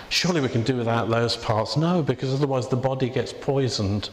Surely 0.09 0.41
we 0.41 0.49
can 0.49 0.63
do 0.63 0.75
without 0.75 1.09
those 1.09 1.37
parts. 1.37 1.77
No, 1.77 2.03
because 2.03 2.33
otherwise 2.33 2.67
the 2.67 2.75
body 2.75 3.09
gets 3.09 3.31
poisoned. 3.31 4.09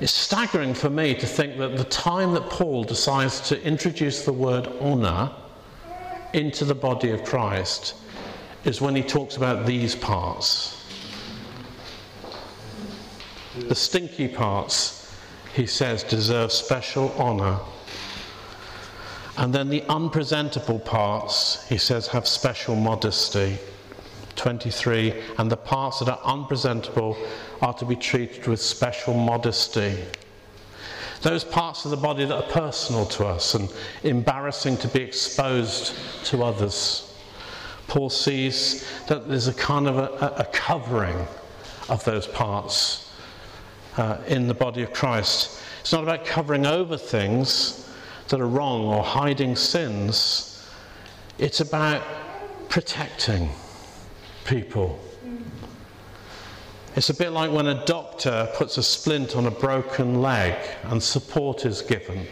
It's 0.00 0.10
staggering 0.10 0.74
for 0.74 0.90
me 0.90 1.14
to 1.14 1.26
think 1.26 1.58
that 1.58 1.76
the 1.76 1.84
time 1.84 2.32
that 2.32 2.48
Paul 2.50 2.82
decides 2.82 3.40
to 3.48 3.62
introduce 3.62 4.24
the 4.24 4.32
word 4.32 4.66
honour 4.80 5.30
into 6.34 6.64
the 6.64 6.74
body 6.74 7.10
of 7.10 7.24
Christ 7.24 7.94
is 8.64 8.80
when 8.80 8.94
he 8.94 9.02
talks 9.02 9.36
about 9.36 9.66
these 9.66 9.94
parts. 9.94 10.78
The 13.58 13.74
stinky 13.74 14.28
parts 14.28 15.02
he 15.54 15.66
says, 15.66 16.02
deserve 16.02 16.50
special 16.50 17.12
honour. 17.18 17.58
And 19.36 19.54
then 19.54 19.68
the 19.68 19.82
unpresentable 19.88 20.78
parts, 20.78 21.66
he 21.68 21.78
says, 21.78 22.06
have 22.08 22.26
special 22.26 22.74
modesty. 22.74 23.58
23, 24.36 25.22
and 25.38 25.50
the 25.50 25.56
parts 25.56 26.00
that 26.00 26.10
are 26.10 26.20
unpresentable 26.24 27.16
are 27.60 27.74
to 27.74 27.84
be 27.84 27.94
treated 27.94 28.46
with 28.46 28.60
special 28.60 29.12
modesty. 29.12 29.94
Those 31.22 31.44
parts 31.44 31.84
of 31.84 31.92
the 31.92 31.96
body 31.96 32.24
that 32.24 32.34
are 32.34 32.50
personal 32.50 33.06
to 33.06 33.26
us 33.26 33.54
and 33.54 33.72
embarrassing 34.02 34.76
to 34.78 34.88
be 34.88 35.00
exposed 35.00 35.94
to 36.24 36.42
others. 36.42 37.14
Paul 37.86 38.10
sees 38.10 38.84
that 39.06 39.28
there's 39.28 39.46
a 39.46 39.54
kind 39.54 39.86
of 39.86 39.98
a, 39.98 40.34
a 40.38 40.44
covering 40.52 41.26
of 41.88 42.04
those 42.04 42.26
parts 42.26 43.12
uh, 43.96 44.18
in 44.26 44.48
the 44.48 44.54
body 44.54 44.82
of 44.82 44.92
Christ. 44.92 45.60
It's 45.80 45.92
not 45.92 46.02
about 46.02 46.24
covering 46.24 46.66
over 46.66 46.96
things 46.96 47.88
that 48.28 48.40
are 48.40 48.48
wrong 48.48 48.86
or 48.86 49.02
hiding 49.02 49.56
sins, 49.56 50.66
it's 51.38 51.60
about 51.60 52.02
protecting 52.68 53.50
people. 54.44 54.98
It's 56.94 57.08
a 57.08 57.14
bit 57.14 57.30
like 57.30 57.50
when 57.50 57.68
a 57.68 57.86
doctor 57.86 58.50
puts 58.54 58.76
a 58.76 58.82
splint 58.82 59.34
on 59.34 59.46
a 59.46 59.50
broken 59.50 60.20
leg 60.20 60.54
and 60.84 61.02
support 61.02 61.64
is 61.64 61.80
given. 61.80 62.26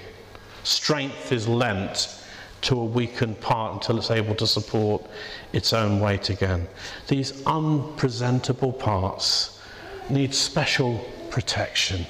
Strength 0.64 1.32
is 1.32 1.48
lent 1.48 2.22
to 2.60 2.78
a 2.78 2.84
weakened 2.84 3.40
part 3.40 3.72
until 3.72 3.96
it's 3.96 4.10
able 4.10 4.34
to 4.34 4.46
support 4.46 5.06
its 5.54 5.72
own 5.72 5.98
weight 5.98 6.28
again. 6.28 6.68
These 7.08 7.42
unpresentable 7.46 8.74
parts 8.74 9.62
need 10.10 10.34
special 10.34 11.06
protection. 11.30 12.04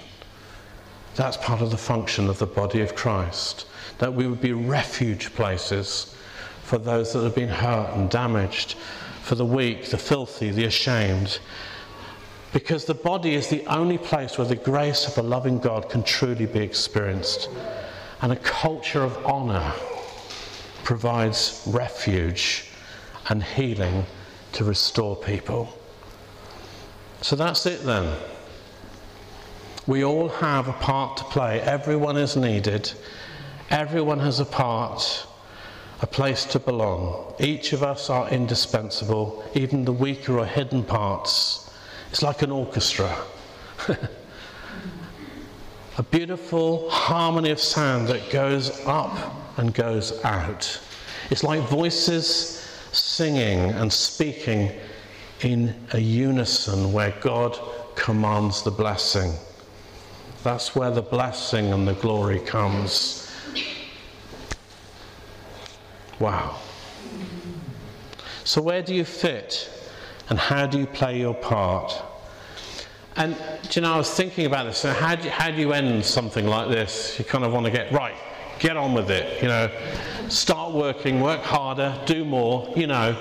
That's 1.14 1.36
part 1.36 1.62
of 1.62 1.70
the 1.70 1.76
function 1.76 2.28
of 2.28 2.40
the 2.40 2.46
body 2.46 2.80
of 2.80 2.96
Christ, 2.96 3.66
that 3.98 4.12
we 4.12 4.26
would 4.26 4.40
be 4.40 4.54
refuge 4.54 5.32
places 5.34 6.16
for 6.64 6.78
those 6.78 7.12
that 7.12 7.22
have 7.22 7.36
been 7.36 7.48
hurt 7.48 7.94
and 7.94 8.10
damaged, 8.10 8.74
for 9.22 9.36
the 9.36 9.46
weak, 9.46 9.90
the 9.90 9.98
filthy, 9.98 10.50
the 10.50 10.64
ashamed. 10.64 11.38
Because 12.52 12.84
the 12.84 12.94
body 12.94 13.34
is 13.34 13.48
the 13.48 13.64
only 13.66 13.96
place 13.96 14.36
where 14.36 14.46
the 14.46 14.56
grace 14.56 15.06
of 15.06 15.16
a 15.18 15.22
loving 15.22 15.58
God 15.58 15.88
can 15.88 16.02
truly 16.02 16.46
be 16.46 16.60
experienced. 16.60 17.48
And 18.22 18.32
a 18.32 18.36
culture 18.36 19.02
of 19.02 19.16
honour 19.24 19.72
provides 20.82 21.62
refuge 21.66 22.66
and 23.28 23.42
healing 23.42 24.04
to 24.52 24.64
restore 24.64 25.14
people. 25.14 25.78
So 27.22 27.36
that's 27.36 27.66
it 27.66 27.84
then. 27.84 28.16
We 29.86 30.04
all 30.04 30.28
have 30.28 30.68
a 30.68 30.72
part 30.72 31.16
to 31.18 31.24
play. 31.24 31.60
Everyone 31.60 32.16
is 32.16 32.36
needed. 32.36 32.92
Everyone 33.70 34.18
has 34.18 34.40
a 34.40 34.44
part, 34.44 35.26
a 36.02 36.06
place 36.06 36.44
to 36.46 36.58
belong. 36.58 37.32
Each 37.38 37.72
of 37.72 37.84
us 37.84 38.10
are 38.10 38.28
indispensable, 38.28 39.44
even 39.54 39.84
the 39.84 39.92
weaker 39.92 40.38
or 40.38 40.46
hidden 40.46 40.82
parts. 40.82 41.69
It's 42.10 42.22
like 42.22 42.42
an 42.42 42.50
orchestra. 42.50 43.16
a 45.98 46.02
beautiful 46.10 46.90
harmony 46.90 47.50
of 47.50 47.60
sound 47.60 48.08
that 48.08 48.30
goes 48.30 48.84
up 48.84 49.16
and 49.58 49.72
goes 49.72 50.22
out. 50.24 50.80
It's 51.30 51.44
like 51.44 51.60
voices 51.68 52.66
singing 52.90 53.70
and 53.70 53.92
speaking 53.92 54.72
in 55.42 55.74
a 55.92 56.00
unison 56.00 56.92
where 56.92 57.14
God 57.20 57.58
commands 57.94 58.62
the 58.62 58.72
blessing. 58.72 59.32
That's 60.42 60.74
where 60.74 60.90
the 60.90 61.02
blessing 61.02 61.72
and 61.72 61.86
the 61.86 61.94
glory 61.94 62.40
comes. 62.40 63.30
Wow. 66.18 66.58
So, 68.42 68.60
where 68.60 68.82
do 68.82 68.94
you 68.94 69.04
fit 69.04 69.70
and 70.30 70.38
how 70.38 70.66
do 70.66 70.78
you 70.78 70.86
play 70.86 71.18
your 71.18 71.34
part? 71.34 72.02
And 73.16 73.36
you 73.72 73.82
know, 73.82 73.92
I 73.92 73.98
was 73.98 74.10
thinking 74.10 74.46
about 74.46 74.64
this. 74.64 74.78
So 74.78 74.92
how 74.92 75.16
do, 75.16 75.24
you, 75.24 75.30
how 75.30 75.50
do 75.50 75.60
you 75.60 75.72
end 75.72 76.04
something 76.04 76.46
like 76.46 76.68
this? 76.68 77.18
You 77.18 77.24
kind 77.24 77.44
of 77.44 77.52
want 77.52 77.66
to 77.66 77.72
get 77.72 77.92
right, 77.92 78.14
get 78.58 78.76
on 78.76 78.94
with 78.94 79.10
it. 79.10 79.42
You 79.42 79.48
know, 79.48 79.70
start 80.28 80.72
working, 80.72 81.20
work 81.20 81.42
harder, 81.42 82.00
do 82.06 82.24
more. 82.24 82.72
You 82.76 82.86
know, 82.86 83.16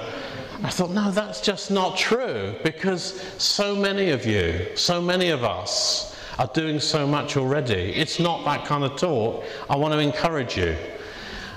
I 0.64 0.70
thought, 0.70 0.92
no, 0.92 1.12
that's 1.12 1.42
just 1.42 1.72
not 1.72 1.98
true 1.98 2.56
because 2.64 3.22
so 3.42 3.76
many 3.76 4.12
of 4.12 4.26
you, 4.26 4.68
so 4.76 5.02
many 5.02 5.30
of 5.30 5.44
us, 5.44 6.16
are 6.38 6.48
doing 6.54 6.80
so 6.80 7.06
much 7.06 7.36
already. 7.36 7.94
It's 7.96 8.20
not 8.20 8.46
that 8.46 8.66
kind 8.66 8.84
of 8.86 8.96
talk. 8.98 9.44
I 9.70 9.76
want 9.76 9.94
to 9.94 10.00
encourage 10.00 10.56
you. 10.56 10.78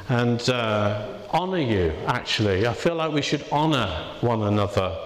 and 0.08 0.48
uh, 0.50 1.08
honour 1.32 1.58
you, 1.58 1.92
actually. 2.06 2.66
I 2.66 2.74
feel 2.74 2.94
like 2.94 3.12
we 3.12 3.22
should 3.22 3.44
honour 3.50 4.16
one 4.20 4.42
another 4.42 4.96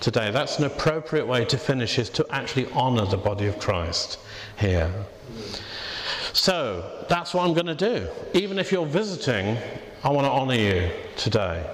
today. 0.00 0.30
That's 0.30 0.58
an 0.58 0.64
appropriate 0.64 1.26
way 1.26 1.44
to 1.46 1.58
finish, 1.58 1.98
is 1.98 2.10
to 2.10 2.26
actually 2.30 2.66
honour 2.72 3.06
the 3.06 3.16
body 3.16 3.46
of 3.46 3.58
Christ 3.58 4.18
here. 4.58 4.92
So 6.32 7.04
that's 7.08 7.32
what 7.32 7.44
I'm 7.44 7.54
going 7.54 7.66
to 7.66 7.74
do. 7.74 8.08
Even 8.34 8.58
if 8.58 8.70
you're 8.70 8.86
visiting, 8.86 9.56
I 10.04 10.10
want 10.10 10.26
to 10.26 10.30
honour 10.30 10.54
you 10.54 10.90
today. 11.16 11.68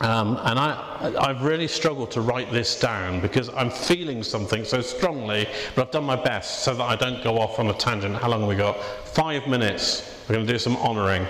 Um, 0.00 0.36
and 0.42 0.58
I, 0.58 1.12
I've 1.20 1.42
really 1.42 1.68
struggled 1.68 2.10
to 2.10 2.20
write 2.20 2.50
this 2.50 2.78
down 2.78 3.20
because 3.20 3.48
I'm 3.50 3.70
feeling 3.70 4.24
something 4.24 4.64
so 4.64 4.80
strongly, 4.80 5.46
but 5.76 5.86
I've 5.86 5.92
done 5.92 6.04
my 6.04 6.16
best 6.16 6.64
so 6.64 6.74
that 6.74 6.82
I 6.82 6.96
don't 6.96 7.22
go 7.22 7.38
off 7.38 7.60
on 7.60 7.68
a 7.68 7.74
tangent. 7.74 8.16
How 8.16 8.28
long 8.28 8.40
have 8.40 8.48
we 8.48 8.56
got? 8.56 8.82
Five 8.82 9.46
minutes. 9.46 10.18
We're 10.28 10.34
going 10.34 10.46
to 10.46 10.52
do 10.52 10.58
some 10.58 10.76
honouring. 10.76 11.24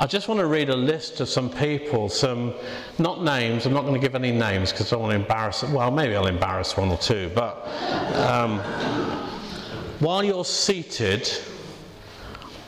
I 0.00 0.06
just 0.06 0.28
want 0.28 0.38
to 0.38 0.46
read 0.46 0.70
a 0.70 0.76
list 0.76 1.18
of 1.18 1.28
some 1.28 1.50
people, 1.50 2.08
some, 2.08 2.54
not 2.98 3.24
names, 3.24 3.66
I'm 3.66 3.72
not 3.72 3.82
going 3.82 3.94
to 3.94 4.00
give 4.00 4.14
any 4.14 4.30
names 4.30 4.70
because 4.70 4.92
I 4.92 4.96
don't 4.96 5.02
want 5.02 5.12
to 5.12 5.16
embarrass, 5.16 5.64
well, 5.64 5.90
maybe 5.90 6.14
I'll 6.14 6.28
embarrass 6.28 6.76
one 6.76 6.90
or 6.90 6.98
two, 6.98 7.32
but 7.34 7.66
um, 8.14 8.60
while 9.98 10.22
you're 10.22 10.44
seated, 10.44 11.28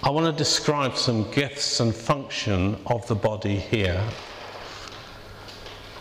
I 0.02 0.10
want 0.10 0.26
to 0.26 0.32
describe 0.32 0.96
some 0.96 1.30
gifts 1.30 1.78
and 1.78 1.94
function 1.94 2.76
of 2.86 3.06
the 3.06 3.14
body 3.14 3.56
here. 3.56 4.02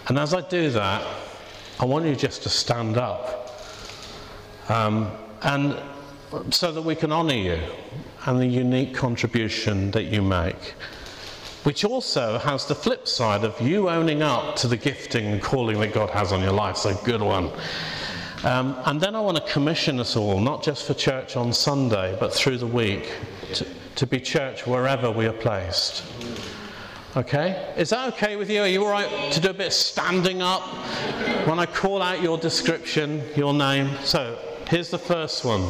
And 0.07 0.17
as 0.17 0.33
I 0.33 0.41
do 0.41 0.71
that, 0.71 1.05
I 1.79 1.85
want 1.85 2.05
you 2.05 2.15
just 2.15 2.41
to 2.43 2.49
stand 2.49 2.97
up. 2.97 3.55
Um, 4.67 5.11
and 5.43 5.79
so 6.49 6.71
that 6.71 6.81
we 6.81 6.95
can 6.95 7.11
honour 7.11 7.33
you 7.33 7.59
and 8.25 8.39
the 8.39 8.47
unique 8.47 8.95
contribution 8.95 9.91
that 9.91 10.05
you 10.05 10.23
make. 10.23 10.73
Which 11.69 11.85
also 11.85 12.39
has 12.39 12.65
the 12.65 12.73
flip 12.73 13.07
side 13.07 13.43
of 13.43 13.61
you 13.61 13.89
owning 13.91 14.23
up 14.23 14.55
to 14.55 14.67
the 14.67 14.75
gifting 14.75 15.27
and 15.27 15.39
calling 15.39 15.79
that 15.81 15.93
God 15.93 16.09
has 16.09 16.31
on 16.31 16.41
your 16.41 16.51
life. 16.51 16.77
So, 16.77 16.95
good 17.05 17.21
one. 17.21 17.51
Um, 18.43 18.75
and 18.85 18.99
then 18.99 19.15
I 19.15 19.21
want 19.21 19.37
to 19.37 19.43
commission 19.53 19.99
us 19.99 20.15
all, 20.15 20.39
not 20.39 20.63
just 20.63 20.87
for 20.87 20.95
church 20.95 21.35
on 21.35 21.53
Sunday, 21.53 22.17
but 22.19 22.33
through 22.33 22.57
the 22.57 22.65
week, 22.65 23.11
to, 23.53 23.67
to 23.97 24.07
be 24.07 24.19
church 24.19 24.65
wherever 24.65 25.11
we 25.11 25.27
are 25.27 25.31
placed. 25.31 26.03
Okay? 27.15 27.71
Is 27.77 27.91
that 27.91 28.15
okay 28.15 28.35
with 28.35 28.49
you? 28.49 28.61
Are 28.63 28.67
you 28.67 28.83
all 28.83 28.91
right 28.91 29.31
to 29.31 29.39
do 29.39 29.51
a 29.51 29.53
bit 29.53 29.67
of 29.67 29.73
standing 29.73 30.41
up 30.41 30.63
when 31.45 31.59
I 31.59 31.67
call 31.67 32.01
out 32.01 32.23
your 32.23 32.39
description, 32.39 33.21
your 33.35 33.53
name? 33.53 33.95
So, 34.03 34.39
here's 34.69 34.89
the 34.89 34.97
first 34.97 35.45
one. 35.45 35.69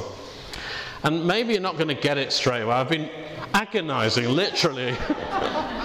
And 1.04 1.28
maybe 1.28 1.52
you're 1.52 1.62
not 1.62 1.76
going 1.76 1.90
to 1.90 1.94
get 1.94 2.18
it 2.18 2.32
straight 2.32 2.62
away. 2.62 2.76
I've 2.76 2.88
been 2.88 3.10
agonizing, 3.54 4.30
literally. 4.30 4.96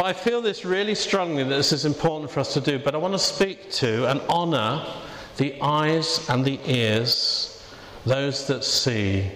but 0.00 0.06
I 0.06 0.12
feel 0.14 0.40
this 0.40 0.64
really 0.64 0.94
strongly 0.94 1.44
that 1.44 1.50
this 1.50 1.72
is 1.72 1.84
important 1.84 2.30
for 2.30 2.40
us 2.40 2.54
to 2.54 2.60
do. 2.62 2.78
But 2.78 2.94
I 2.94 2.96
want 2.96 3.12
to 3.12 3.18
speak 3.18 3.70
to 3.72 4.08
and 4.08 4.22
honor 4.30 4.82
the 5.36 5.60
eyes 5.60 6.26
and 6.30 6.42
the 6.42 6.58
ears, 6.64 7.62
those 8.06 8.46
that 8.46 8.64
see 8.64 9.30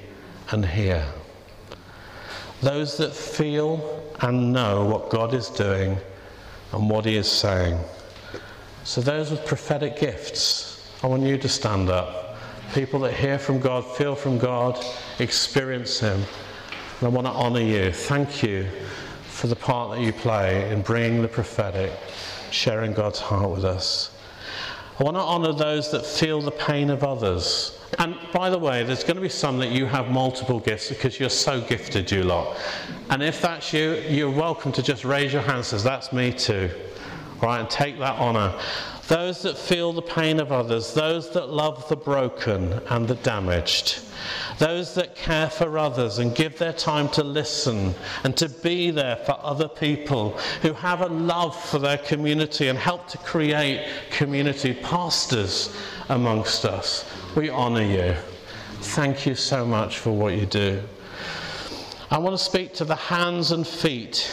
and 0.53 0.65
hear, 0.65 1.05
those 2.63 2.97
that 2.97 3.13
feel 3.13 4.11
and 4.23 4.55
know 4.55 4.87
what 4.87 5.11
God 5.11 5.35
is 5.35 5.51
doing 5.51 5.99
and 6.73 6.89
what 6.89 7.05
He 7.05 7.17
is 7.17 7.31
saying. 7.31 7.79
So, 8.85 9.03
those 9.03 9.31
with 9.31 9.45
prophetic 9.45 10.01
gifts, 10.01 10.91
I 11.03 11.09
want 11.09 11.25
you 11.25 11.37
to 11.37 11.49
stand 11.49 11.91
up. 11.91 12.39
People 12.73 13.01
that 13.01 13.13
hear 13.13 13.39
from 13.39 13.61
God, 13.61 13.85
feel 13.99 14.15
from 14.15 14.39
God, 14.39 14.83
experience 15.19 16.01
Him. 16.01 16.23
And 17.01 17.03
I 17.03 17.09
want 17.09 17.27
to 17.27 17.35
honour 17.35 17.61
you. 17.61 17.93
Thank 17.93 18.43
you 18.43 18.67
for 19.45 19.49
the 19.49 19.57
part 19.57 19.91
that 19.91 20.01
you 20.01 20.11
play 20.11 20.73
in 20.73 20.81
bringing 20.81 21.21
the 21.21 21.29
prophetic, 21.29 21.93
sharing 22.51 22.95
God's 22.95 23.19
heart 23.19 23.51
with 23.51 23.67
us. 23.67 24.11
I 24.99 25.05
want 25.05 25.19
to 25.19 25.21
honour 25.21 25.53
those 25.53 25.91
that 25.91 26.07
feel 26.07 26.41
the 26.41 26.51
pain 26.51 26.89
of 26.89 27.05
others. 27.05 27.79
And 27.99 28.17
by 28.33 28.49
the 28.49 28.59
way, 28.59 28.85
there's 28.85 29.05
going 29.05 29.17
to 29.17 29.21
be 29.21 29.29
some 29.29 29.59
that 29.59 29.71
you 29.71 29.85
have 29.85 30.09
multiple 30.09 30.61
gifts 30.61 30.89
because 30.89 31.21
you're 31.21 31.29
so 31.29 31.61
gifted, 31.61 32.11
you 32.11 32.23
lot. 32.23 32.57
And 33.11 33.23
if 33.23 33.43
that's 33.43 33.71
you, 33.75 33.97
you're 34.09 34.31
welcome 34.31 34.73
to 34.73 34.83
just 34.83 35.05
raise 35.05 35.31
your 35.31 35.43
hand 35.43 35.67
says, 35.67 35.85
That's 35.85 36.11
me 36.11 36.33
too. 36.33 36.71
All 37.43 37.49
right, 37.49 37.61
and 37.61 37.69
take 37.69 37.99
that 37.99 38.19
honour. 38.19 38.59
Those 39.09 39.43
that 39.43 39.59
feel 39.59 39.93
the 39.93 40.01
pain 40.01 40.41
of 40.41 40.51
others, 40.51 40.95
those 40.95 41.31
that 41.33 41.51
love 41.51 41.87
the 41.91 41.97
broken 41.97 42.73
and 42.89 43.07
the 43.07 43.17
damaged, 43.17 44.01
those 44.59 44.95
that 44.95 45.15
care 45.15 45.51
for 45.51 45.77
others 45.77 46.19
and 46.19 46.35
give 46.35 46.59
their 46.59 46.73
time 46.73 47.11
to 47.11 47.23
listen 47.23 47.95
and 48.25 48.35
to 48.39 48.49
be 48.49 48.91
there 48.91 49.17
for 49.17 49.37
other 49.43 49.69
people 49.69 50.39
who 50.63 50.73
have 50.73 51.03
a 51.03 51.09
love 51.09 51.55
for 51.65 51.79
their 51.79 51.99
community 51.99 52.69
and 52.69 52.79
help 52.79 53.07
to 53.09 53.19
create 53.19 53.87
community, 54.11 54.73
pastors 54.73 55.77
amongst 56.09 56.65
us. 56.65 57.05
We 57.37 57.51
honour 57.51 57.83
you. 57.83 58.15
Thank 58.81 59.27
you 59.27 59.35
so 59.35 59.67
much 59.67 59.99
for 59.99 60.13
what 60.13 60.33
you 60.33 60.47
do. 60.47 60.83
I 62.11 62.17
want 62.17 62.39
to 62.39 62.43
speak 62.43 62.73
to 62.75 62.87
the 62.87 62.97
hands 62.97 63.51
and 63.51 63.67
feet, 63.67 64.33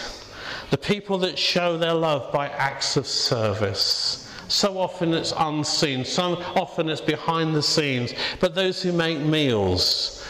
the 0.70 0.78
people 0.78 1.18
that 1.20 1.38
show 1.38 1.78
their 1.78 1.94
love 1.94 2.32
by 2.32 2.48
acts 2.48 2.96
of 2.96 3.06
service 3.06 4.31
so 4.52 4.78
often 4.78 5.14
it's 5.14 5.34
unseen, 5.38 6.04
so 6.04 6.34
often 6.56 6.90
it's 6.90 7.00
behind 7.00 7.56
the 7.56 7.64
scenes. 7.64 8.14
But 8.42 8.54
those 8.54 8.82
who 8.82 8.92
make 8.92 9.20
meals, 9.20 10.26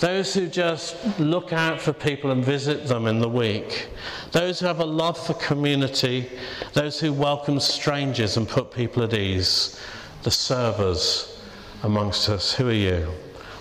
those 0.00 0.32
who 0.32 0.48
just 0.48 0.96
look 1.18 1.52
out 1.52 1.78
for 1.78 1.92
people 1.92 2.30
and 2.30 2.42
visit 2.42 2.86
them 2.86 3.06
in 3.06 3.18
the 3.18 3.28
week, 3.28 3.88
those 4.32 4.58
who 4.58 4.66
have 4.66 4.80
a 4.80 4.86
love 4.86 5.18
for 5.18 5.34
community, 5.34 6.30
those 6.72 6.98
who 6.98 7.12
welcome 7.12 7.60
strangers 7.60 8.38
and 8.38 8.48
put 8.48 8.72
people 8.72 9.02
at 9.02 9.12
ease, 9.12 9.78
the 10.22 10.30
servers 10.30 11.38
amongst 11.82 12.30
us. 12.30 12.54
Who 12.54 12.70
are 12.70 12.72
you? 12.72 13.12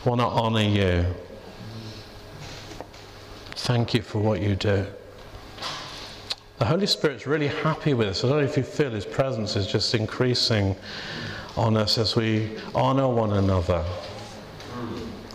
I 0.05 0.09
want 0.09 0.21
to 0.21 0.27
honour 0.27 0.61
you. 0.61 1.05
Thank 3.51 3.93
you 3.93 4.01
for 4.01 4.19
what 4.19 4.41
you 4.41 4.55
do. 4.55 4.85
The 6.57 6.65
Holy 6.65 6.87
Spirit's 6.87 7.27
really 7.27 7.49
happy 7.49 7.93
with 7.93 8.07
us. 8.07 8.23
I 8.23 8.29
don't 8.29 8.39
know 8.39 8.43
if 8.43 8.57
you 8.57 8.63
feel 8.63 8.89
His 8.89 9.05
presence 9.05 9.55
is 9.55 9.67
just 9.67 9.93
increasing 9.93 10.75
on 11.55 11.77
us 11.77 11.99
as 11.99 12.15
we 12.15 12.57
honour 12.73 13.07
one 13.07 13.33
another. 13.33 13.85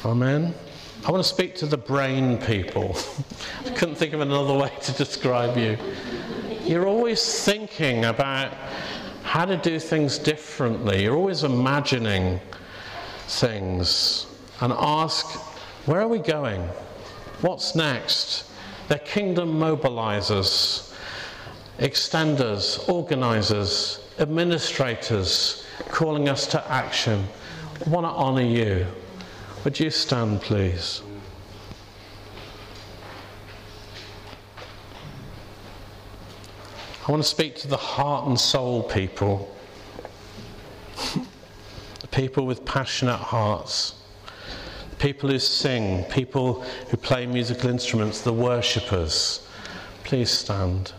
Amen. 0.05 0.53
I 1.07 1.13
want 1.13 1.23
to 1.23 1.29
speak 1.29 1.55
to 1.57 1.67
the 1.67 1.77
brain 1.77 2.39
people. 2.39 2.97
I 3.67 3.71
couldn't 3.71 3.95
think 3.95 4.15
of 4.15 4.21
another 4.21 4.55
way 4.55 4.73
to 4.83 4.93
describe 4.95 5.57
you. 5.57 5.79
You're 6.65 6.89
always 6.89 7.45
thinking 7.45 8.07
about 8.07 8.53
how 9.23 9.45
to 9.45 9.57
do 9.57 9.79
things 9.79 10.19
differently. 10.19 11.05
You're 11.05 11.17
always 11.17 11.45
imagining 11.45 12.41
things 13.29 14.27
and 14.61 14.73
ask, 14.73 15.27
where 15.87 16.01
are 16.01 16.09
we 16.09 16.19
going? 16.19 16.63
What's 17.43 17.77
next? 17.77 18.51
They're 18.89 18.99
kingdom 18.99 19.61
mobilizers 19.61 20.92
extenders, 21.79 22.89
organizers, 22.89 24.01
administrators 24.19 25.67
calling 25.89 26.29
us 26.29 26.47
to 26.49 26.71
action. 26.71 27.27
I 27.85 27.91
want 27.91 28.07
to 28.07 28.11
honor 28.11 28.43
you. 28.43 28.87
Would 29.65 29.79
you 29.81 29.91
stand, 29.91 30.41
please? 30.41 31.03
I 37.07 37.11
want 37.11 37.23
to 37.23 37.29
speak 37.29 37.57
to 37.57 37.69
the 37.69 37.77
heart 37.77 38.29
and 38.29 38.39
soul 38.39 38.85
people, 38.85 39.53
the 42.01 42.07
people 42.13 42.47
with 42.47 42.65
passionate 42.65 43.17
hearts, 43.17 43.95
people 45.01 45.29
who 45.29 45.41
sing, 45.41 46.05
people 46.05 46.63
who 46.91 46.97
play 46.97 47.27
musical 47.27 47.71
instruments, 47.71 48.21
the 48.21 48.33
worshippers. 48.33 49.45
Please 50.05 50.31
stand. 50.31 50.93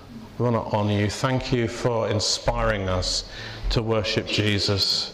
We 0.43 0.49
want 0.49 0.69
to 0.69 0.75
honour 0.75 0.91
you. 0.91 1.09
Thank 1.09 1.53
you 1.53 1.69
for 1.69 2.09
inspiring 2.09 2.89
us 2.89 3.23
to 3.69 3.81
worship 3.81 4.27
Jesus. 4.27 5.13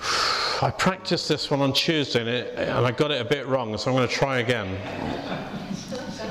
I 0.62 0.70
practiced 0.70 1.28
this 1.28 1.50
one 1.50 1.60
on 1.60 1.74
Tuesday 1.74 2.20
and, 2.20 2.28
it, 2.30 2.54
and, 2.58 2.86
I 2.86 2.90
got 2.90 3.10
it 3.10 3.20
a 3.20 3.24
bit 3.26 3.46
wrong, 3.46 3.76
so 3.76 3.90
I'm 3.90 3.96
going 3.98 4.08
to 4.08 4.14
try 4.14 4.38
again. 4.38 4.78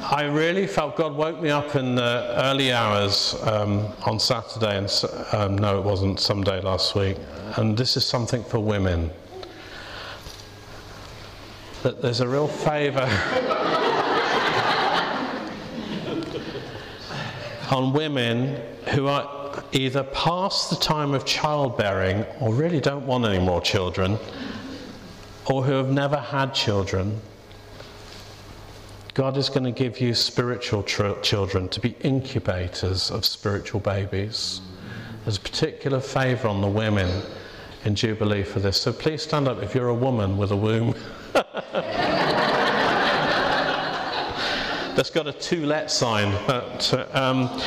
I 0.04 0.24
really 0.24 0.66
felt 0.66 0.96
God 0.96 1.16
woke 1.16 1.40
me 1.40 1.52
up 1.52 1.76
in 1.76 1.94
the 1.94 2.34
early 2.46 2.74
hours 2.74 3.36
um, 3.44 3.86
on 4.08 4.20
Saturday, 4.20 4.80
and 4.80 5.04
um, 5.32 5.56
no, 5.56 5.78
it 5.78 5.84
wasn't, 5.84 6.20
some 6.20 6.44
day 6.44 6.60
last 6.62 6.96
week. 6.96 7.18
And 7.58 7.78
this 7.78 7.96
is 7.96 8.08
something 8.08 8.44
for 8.44 8.58
women. 8.58 9.12
That 11.84 12.02
there's 12.02 12.22
a 12.22 12.28
real 12.28 12.48
favour. 12.48 13.06
on 17.72 17.94
women 17.94 18.60
who 18.94 19.08
are 19.08 19.64
either 19.72 20.04
past 20.04 20.70
the 20.70 20.76
time 20.76 21.14
of 21.14 21.26
childbearing 21.26 22.26
or 22.40 22.54
really 22.54 22.80
don't 22.80 23.06
want 23.06 23.26
any 23.26 23.40
more 23.40 23.62
children 23.62 24.18
or 25.46 25.64
who 25.64 25.74
have 25.74 25.90
never 25.90 26.18
had 26.18 26.54
children. 26.54 27.20
God 29.14 29.38
is 29.38 29.50
going 29.50 29.64
to 29.64 29.72
give 29.72 30.00
you 30.00 30.14
spiritual 30.14 30.84
tr- 30.84 31.20
children 31.22 31.68
to 31.70 31.80
be 31.80 31.96
incubators 32.02 33.12
of 33.12 33.26
spiritual 33.26 33.80
babies. 33.80 34.62
There's 35.24 35.38
a 35.38 35.42
particular 35.42 36.00
favour 36.00 36.48
on 36.48 36.62
the 36.62 36.68
women 36.68 37.24
in 37.86 37.96
Jubilee 37.96 38.44
for 38.44 38.60
this. 38.60 38.82
So 38.82 38.94
please 38.94 39.22
stand 39.22 39.48
up 39.48 39.62
if 39.62 39.76
you're 39.76 39.90
a 39.90 39.94
woman 39.94 40.38
with 40.38 40.52
a 40.52 40.58
womb. 40.58 40.96
That's 44.96 45.10
got 45.10 45.28
a 45.28 45.34
two 45.34 45.66
let 45.66 45.90
sign, 45.92 46.32
but. 46.46 46.94
Uh, 46.94 47.08
um, 47.14 47.62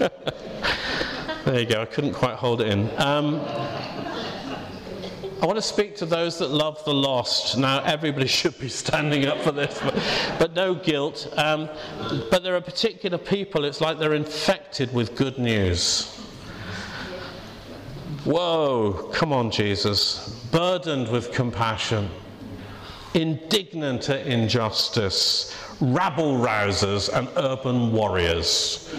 there 1.44 1.60
you 1.60 1.66
go, 1.66 1.82
I 1.82 1.86
couldn't 1.86 2.14
quite 2.14 2.36
hold 2.36 2.60
it 2.60 2.68
in. 2.68 2.90
Um, 2.98 3.40
I 5.42 5.46
want 5.46 5.56
to 5.56 5.62
speak 5.62 5.96
to 5.96 6.06
those 6.06 6.38
that 6.38 6.48
love 6.50 6.84
the 6.84 6.92
lost. 6.92 7.56
Now, 7.56 7.82
everybody 7.84 8.26
should 8.38 8.58
be 8.58 8.68
standing 8.68 9.24
up 9.26 9.38
for 9.40 9.52
this, 9.52 9.78
but, 9.82 9.94
but 10.38 10.54
no 10.54 10.74
guilt. 10.74 11.32
Um, 11.36 11.70
but 12.30 12.42
there 12.42 12.56
are 12.56 12.60
particular 12.60 13.16
people, 13.16 13.64
it's 13.64 13.80
like 13.80 13.98
they're 13.98 14.14
infected 14.14 14.92
with 14.92 15.16
good 15.16 15.38
news. 15.38 16.14
Whoa, 18.24 19.10
come 19.14 19.32
on, 19.32 19.50
Jesus. 19.50 20.28
Burdened 20.52 21.08
with 21.08 21.32
compassion, 21.32 22.10
indignant 23.14 24.08
at 24.08 24.26
injustice, 24.26 25.56
rabble 25.80 26.36
rousers, 26.38 27.08
and 27.12 27.28
urban 27.36 27.92
warriors. 27.92 28.92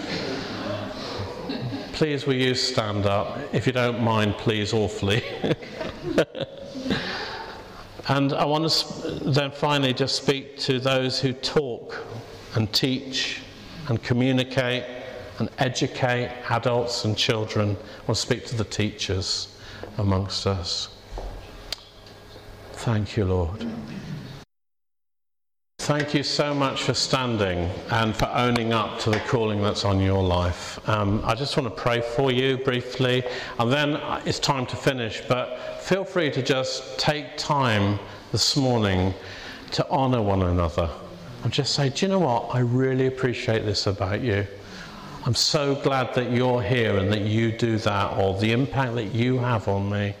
Please, 1.92 2.26
will 2.26 2.34
you 2.34 2.54
stand 2.54 3.06
up? 3.06 3.38
If 3.52 3.66
you 3.66 3.72
don't 3.72 4.02
mind, 4.02 4.34
please, 4.38 4.72
awfully. 4.72 5.22
and 8.08 8.32
I 8.32 8.44
want 8.44 8.68
to 8.68 9.10
then 9.30 9.52
finally 9.52 9.92
just 9.92 10.16
speak 10.16 10.58
to 10.60 10.80
those 10.80 11.20
who 11.20 11.32
talk 11.32 12.04
and 12.54 12.72
teach 12.72 13.40
and 13.88 14.02
communicate 14.02 14.84
and 15.38 15.48
educate 15.58 16.30
adults 16.50 17.04
and 17.04 17.16
children. 17.16 17.70
I 17.70 17.98
want 18.06 18.06
to 18.08 18.14
speak 18.14 18.46
to 18.46 18.56
the 18.56 18.64
teachers 18.64 19.56
amongst 19.98 20.46
us. 20.46 20.88
Thank 22.82 23.16
you, 23.16 23.24
Lord. 23.24 23.64
Thank 25.78 26.14
you 26.14 26.24
so 26.24 26.52
much 26.52 26.82
for 26.82 26.94
standing 26.94 27.70
and 27.92 28.12
for 28.12 28.28
owning 28.34 28.72
up 28.72 28.98
to 29.02 29.10
the 29.10 29.20
calling 29.20 29.62
that's 29.62 29.84
on 29.84 30.00
your 30.00 30.20
life. 30.20 30.80
Um, 30.88 31.22
I 31.24 31.36
just 31.36 31.56
want 31.56 31.68
to 31.68 31.80
pray 31.80 32.00
for 32.00 32.32
you 32.32 32.56
briefly, 32.56 33.22
and 33.60 33.72
then 33.72 34.00
it's 34.26 34.40
time 34.40 34.66
to 34.66 34.74
finish. 34.74 35.22
But 35.28 35.78
feel 35.80 36.04
free 36.04 36.32
to 36.32 36.42
just 36.42 36.98
take 36.98 37.36
time 37.36 38.00
this 38.32 38.56
morning 38.56 39.14
to 39.70 39.88
honour 39.88 40.20
one 40.20 40.42
another 40.42 40.90
and 41.44 41.52
just 41.52 41.76
say, 41.76 41.88
Do 41.88 42.06
you 42.06 42.10
know 42.10 42.18
what? 42.18 42.52
I 42.52 42.58
really 42.58 43.06
appreciate 43.06 43.64
this 43.64 43.86
about 43.86 44.22
you. 44.22 44.44
I'm 45.24 45.36
so 45.36 45.76
glad 45.76 46.16
that 46.16 46.32
you're 46.32 46.62
here 46.62 46.96
and 46.96 47.12
that 47.12 47.20
you 47.20 47.52
do 47.52 47.78
that, 47.78 48.18
or 48.18 48.36
the 48.40 48.50
impact 48.50 48.96
that 48.96 49.14
you 49.14 49.38
have 49.38 49.68
on 49.68 49.88
me. 49.88 50.16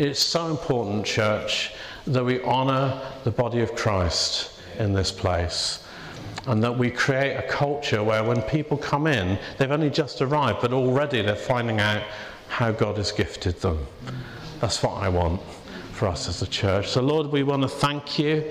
It's 0.00 0.18
so 0.18 0.50
important, 0.50 1.04
church, 1.04 1.72
that 2.06 2.24
we 2.24 2.42
honour 2.42 3.00
the 3.24 3.30
body 3.30 3.60
of 3.60 3.74
Christ 3.74 4.50
in 4.78 4.92
this 4.92 5.12
place. 5.12 5.84
And 6.46 6.62
that 6.64 6.76
we 6.76 6.90
create 6.90 7.36
a 7.36 7.42
culture 7.42 8.02
where 8.02 8.24
when 8.24 8.40
people 8.42 8.76
come 8.76 9.06
in, 9.06 9.38
they've 9.58 9.70
only 9.70 9.90
just 9.90 10.22
arrived, 10.22 10.60
but 10.62 10.72
already 10.72 11.20
they're 11.22 11.36
finding 11.36 11.80
out 11.80 12.02
how 12.48 12.72
God 12.72 12.96
has 12.96 13.12
gifted 13.12 13.60
them. 13.60 13.86
That's 14.60 14.82
what 14.82 14.92
I 14.92 15.08
want 15.08 15.40
for 16.00 16.08
us 16.08 16.30
as 16.30 16.40
a 16.40 16.46
church. 16.46 16.88
So, 16.88 17.02
Lord, 17.02 17.26
we 17.26 17.42
want 17.42 17.60
to 17.60 17.68
thank 17.68 18.18
you 18.18 18.50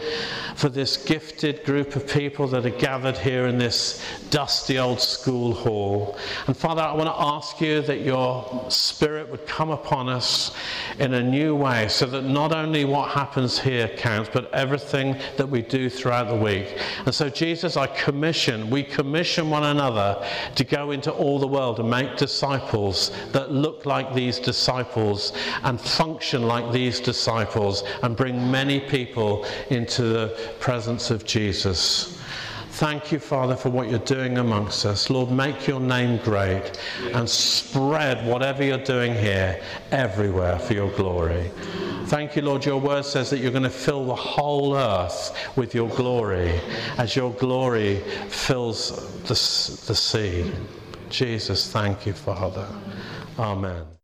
for 0.56 0.70
this 0.70 0.98
gifted 0.98 1.64
group 1.66 1.96
of 1.96 2.08
people 2.08 2.46
that 2.50 2.64
are 2.64 2.70
gathered 2.70 3.18
here 3.18 3.48
in 3.48 3.58
this 3.58 4.06
dusty 4.30 4.78
old 4.78 5.02
school 5.02 5.56
hall. 5.56 6.16
And 6.46 6.56
Father, 6.56 6.84
I 6.84 6.94
want 6.94 7.08
to 7.08 7.20
ask 7.20 7.60
you 7.60 7.82
that 7.82 8.02
your 8.02 8.68
Spirit 8.70 9.32
would 9.32 9.48
come 9.48 9.72
upon 9.72 10.10
us 10.10 10.56
in 11.00 11.16
a 11.16 11.24
new 11.24 11.56
way 11.56 11.88
so 11.88 12.06
that 12.06 12.22
not 12.22 12.54
only 12.54 12.86
what 12.86 13.10
happens 13.10 13.58
here 13.58 13.88
counts, 13.98 14.30
but 14.32 14.54
everything 14.54 15.18
that 15.38 15.50
we 15.50 15.64
do 15.64 15.90
throughout 15.90 16.28
the 16.28 16.36
week. 16.36 16.78
And 17.08 17.16
so, 17.16 17.30
Jesus, 17.30 17.78
I 17.78 17.88
commission, 17.88 18.70
we 18.70 18.84
commission 18.84 19.50
one 19.50 19.64
another 19.64 20.24
to 20.54 20.64
go 20.64 20.92
into 20.92 21.12
all 21.12 21.40
the 21.40 21.48
world 21.48 21.80
and 21.80 21.90
make 21.90 22.16
disciples 22.16 23.10
that 23.32 23.52
look 23.52 23.88
like 23.88 24.14
these 24.14 24.38
disciples 24.38 25.34
and 25.64 25.82
function 25.82 26.44
like 26.44 26.72
these 26.72 27.00
disciples 27.00 27.39
disciples 27.40 27.84
and 28.04 28.16
bring 28.16 28.52
many 28.52 28.80
people 28.80 29.46
into 29.70 30.04
the 30.04 30.54
presence 30.60 31.12
of 31.12 31.26
Jesus. 31.26 32.18
Thank 32.72 33.12
you, 33.12 33.20
Father, 33.20 33.56
for 33.56 33.70
what 33.70 33.90
you're 33.90 34.00
doing 34.00 34.38
amongst 34.38 34.86
us. 34.86 35.10
Lord, 35.10 35.32
make 35.32 35.68
your 35.68 35.82
name 35.82 36.18
great 36.24 36.80
and 37.14 37.30
spread 37.30 38.26
whatever 38.26 38.64
you're 38.64 38.78
doing 38.78 39.14
here 39.14 39.62
everywhere 39.92 40.58
for 40.60 40.74
your 40.74 40.90
glory. 40.92 41.52
Thank 42.06 42.36
you, 42.36 42.42
Lord. 42.42 42.66
Your 42.66 42.80
word 42.80 43.04
says 43.04 43.30
that 43.32 43.40
you're 43.40 43.52
going 43.52 43.64
to 43.64 43.70
fill 43.70 44.06
the 44.06 44.16
whole 44.16 44.78
earth 44.78 45.36
with 45.58 45.76
your 45.76 45.90
glory 45.90 46.60
as 46.98 47.16
your 47.16 47.34
glory 47.34 47.98
fills 48.30 48.92
the, 49.24 49.34
the 49.88 49.96
sea. 49.96 50.50
Jesus, 51.10 51.70
thank 51.72 52.06
you, 52.06 52.14
Father. 52.14 52.68
Amen. 53.38 53.90